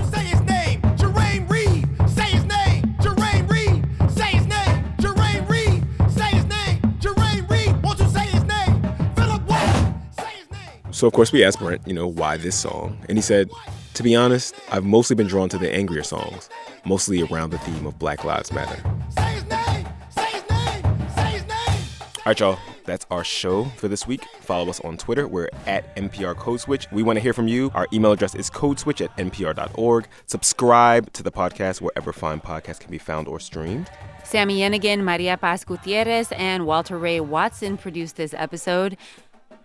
So, 10.90 11.06
of 11.06 11.12
course, 11.12 11.32
we 11.32 11.44
asked 11.44 11.60
Brent, 11.60 11.86
you 11.86 11.94
know, 11.94 12.08
why 12.08 12.36
this 12.36 12.56
song? 12.56 12.98
And 13.08 13.16
he 13.16 13.22
said, 13.22 13.48
to 13.94 14.02
be 14.02 14.16
honest, 14.16 14.54
I've 14.72 14.84
mostly 14.84 15.14
been 15.14 15.28
drawn 15.28 15.48
to 15.50 15.58
the 15.58 15.72
angrier 15.72 16.02
songs, 16.02 16.48
mostly 16.84 17.22
around 17.22 17.50
the 17.50 17.58
theme 17.58 17.86
of 17.86 17.96
Black 17.98 18.24
Lives 18.24 18.52
Matter. 18.52 18.82
All 22.24 22.30
right, 22.30 22.38
y'all. 22.38 22.58
That's 22.84 23.04
our 23.10 23.24
show 23.24 23.64
for 23.64 23.88
this 23.88 24.06
week. 24.06 24.24
Follow 24.42 24.70
us 24.70 24.78
on 24.82 24.96
Twitter. 24.96 25.26
We're 25.26 25.48
at 25.66 25.96
NPR 25.96 26.36
Code 26.36 26.60
Switch. 26.60 26.86
We 26.92 27.02
want 27.02 27.16
to 27.16 27.20
hear 27.20 27.32
from 27.32 27.48
you. 27.48 27.72
Our 27.74 27.88
email 27.92 28.12
address 28.12 28.36
is 28.36 28.48
codeswitch 28.48 29.04
at 29.04 29.16
npr.org. 29.16 30.06
Subscribe 30.26 31.12
to 31.14 31.24
the 31.24 31.32
podcast 31.32 31.80
wherever 31.80 32.12
fine 32.12 32.38
podcasts 32.38 32.78
can 32.78 32.92
be 32.92 32.98
found 32.98 33.26
or 33.26 33.40
streamed. 33.40 33.90
Sami 34.22 34.58
Yenigun, 34.58 35.02
Maria 35.02 35.36
Paz 35.36 35.64
Gutierrez, 35.64 36.30
and 36.30 36.64
Walter 36.64 36.96
Ray 36.96 37.18
Watson 37.18 37.76
produced 37.76 38.14
this 38.14 38.34
episode. 38.34 38.96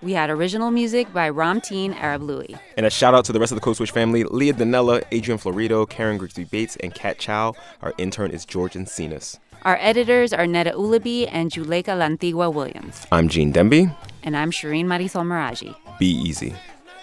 We 0.01 0.13
had 0.13 0.31
original 0.31 0.71
music 0.71 1.13
by 1.13 1.29
Ramtin 1.29 1.93
Arablouei. 1.93 2.57
And 2.75 2.87
a 2.87 2.89
shout 2.89 3.13
out 3.13 3.25
to 3.25 3.33
the 3.33 3.39
rest 3.39 3.51
of 3.51 3.57
the 3.57 3.61
Code 3.61 3.75
Switch 3.75 3.91
family 3.91 4.23
Leah 4.23 4.53
Donnella, 4.53 5.03
Adrian 5.11 5.39
Florido, 5.39 5.87
Karen 5.87 6.17
Grigsby 6.17 6.45
Bates, 6.45 6.75
and 6.77 6.91
Kat 6.95 7.19
Chow. 7.19 7.53
Our 7.83 7.93
intern 7.99 8.31
is 8.31 8.45
George 8.45 8.73
Encinas. 8.73 9.37
Our 9.63 9.77
editors 9.81 10.33
are 10.33 10.45
Neda 10.45 10.73
Ulaby 10.73 11.27
and 11.31 11.51
Juleyka 11.51 11.93
Lantigua-Williams. 11.97 13.05
I'm 13.11 13.27
Gene 13.27 13.51
Demby. 13.51 13.93
And 14.23 14.37
I'm 14.37 14.51
Shireen 14.51 14.85
Marisol 14.85 15.23
Meraji. 15.25 15.75
Be 15.99 16.07
easy. 16.07 16.53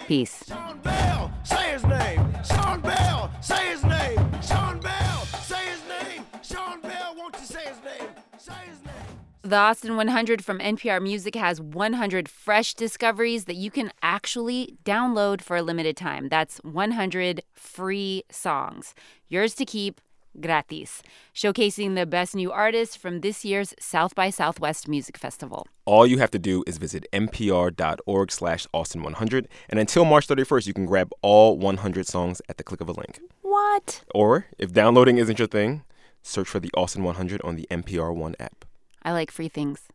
Peace. 0.07 0.43
Sean 0.47 0.77
Bell, 0.79 1.31
say 1.43 1.73
his 1.73 1.83
name. 1.85 2.35
Sean 2.43 2.81
Bell, 2.81 3.31
say 3.41 3.69
his 3.71 3.83
name. 3.83 4.17
Sean 4.41 4.79
Bell, 4.79 5.25
say 5.43 5.65
his 5.69 5.81
name. 5.87 6.23
Sean 6.41 6.81
Bell, 6.81 7.15
won't 7.17 7.35
you 7.39 7.45
say 7.45 7.65
his 7.65 7.77
name? 7.83 8.09
Say 8.37 8.53
his 8.67 8.81
name. 8.83 8.93
The 9.41 9.55
Austin 9.57 9.95
100 9.95 10.43
from 10.43 10.59
NPR 10.59 11.01
Music 11.01 11.35
has 11.35 11.61
100 11.61 12.29
fresh 12.29 12.73
discoveries 12.73 13.45
that 13.45 13.55
you 13.55 13.69
can 13.69 13.91
actually 14.01 14.77
download 14.83 15.41
for 15.41 15.57
a 15.57 15.61
limited 15.61 15.97
time. 15.97 16.29
That's 16.29 16.57
100 16.63 17.41
free 17.53 18.23
songs. 18.31 18.95
Yours 19.27 19.53
to 19.55 19.65
keep 19.65 20.01
gratis, 20.41 21.01
showcasing 21.33 21.95
the 21.95 22.05
best 22.05 22.35
new 22.35 22.51
artists 22.51 22.95
from 22.95 23.21
this 23.21 23.45
year's 23.45 23.73
South 23.79 24.15
by 24.15 24.29
Southwest 24.29 24.87
Music 24.87 25.17
Festival. 25.17 25.67
All 25.85 26.05
you 26.05 26.17
have 26.17 26.31
to 26.31 26.39
do 26.39 26.63
is 26.65 26.77
visit 26.77 27.05
npr.org 27.13 28.31
slash 28.31 28.67
austin100, 28.73 29.45
and 29.69 29.79
until 29.79 30.05
March 30.05 30.27
31st, 30.27 30.67
you 30.67 30.73
can 30.73 30.85
grab 30.85 31.11
all 31.21 31.57
100 31.57 32.07
songs 32.07 32.41
at 32.49 32.57
the 32.57 32.63
click 32.63 32.81
of 32.81 32.89
a 32.89 32.93
link. 32.93 33.19
What? 33.41 34.03
Or, 34.13 34.47
if 34.57 34.71
downloading 34.73 35.17
isn't 35.17 35.39
your 35.39 35.47
thing, 35.47 35.83
search 36.21 36.47
for 36.47 36.59
the 36.59 36.71
Austin 36.75 37.03
100 37.03 37.41
on 37.43 37.55
the 37.55 37.67
NPR 37.69 38.13
One 38.13 38.35
app. 38.39 38.65
I 39.03 39.11
like 39.11 39.31
free 39.31 39.49
things. 39.49 39.87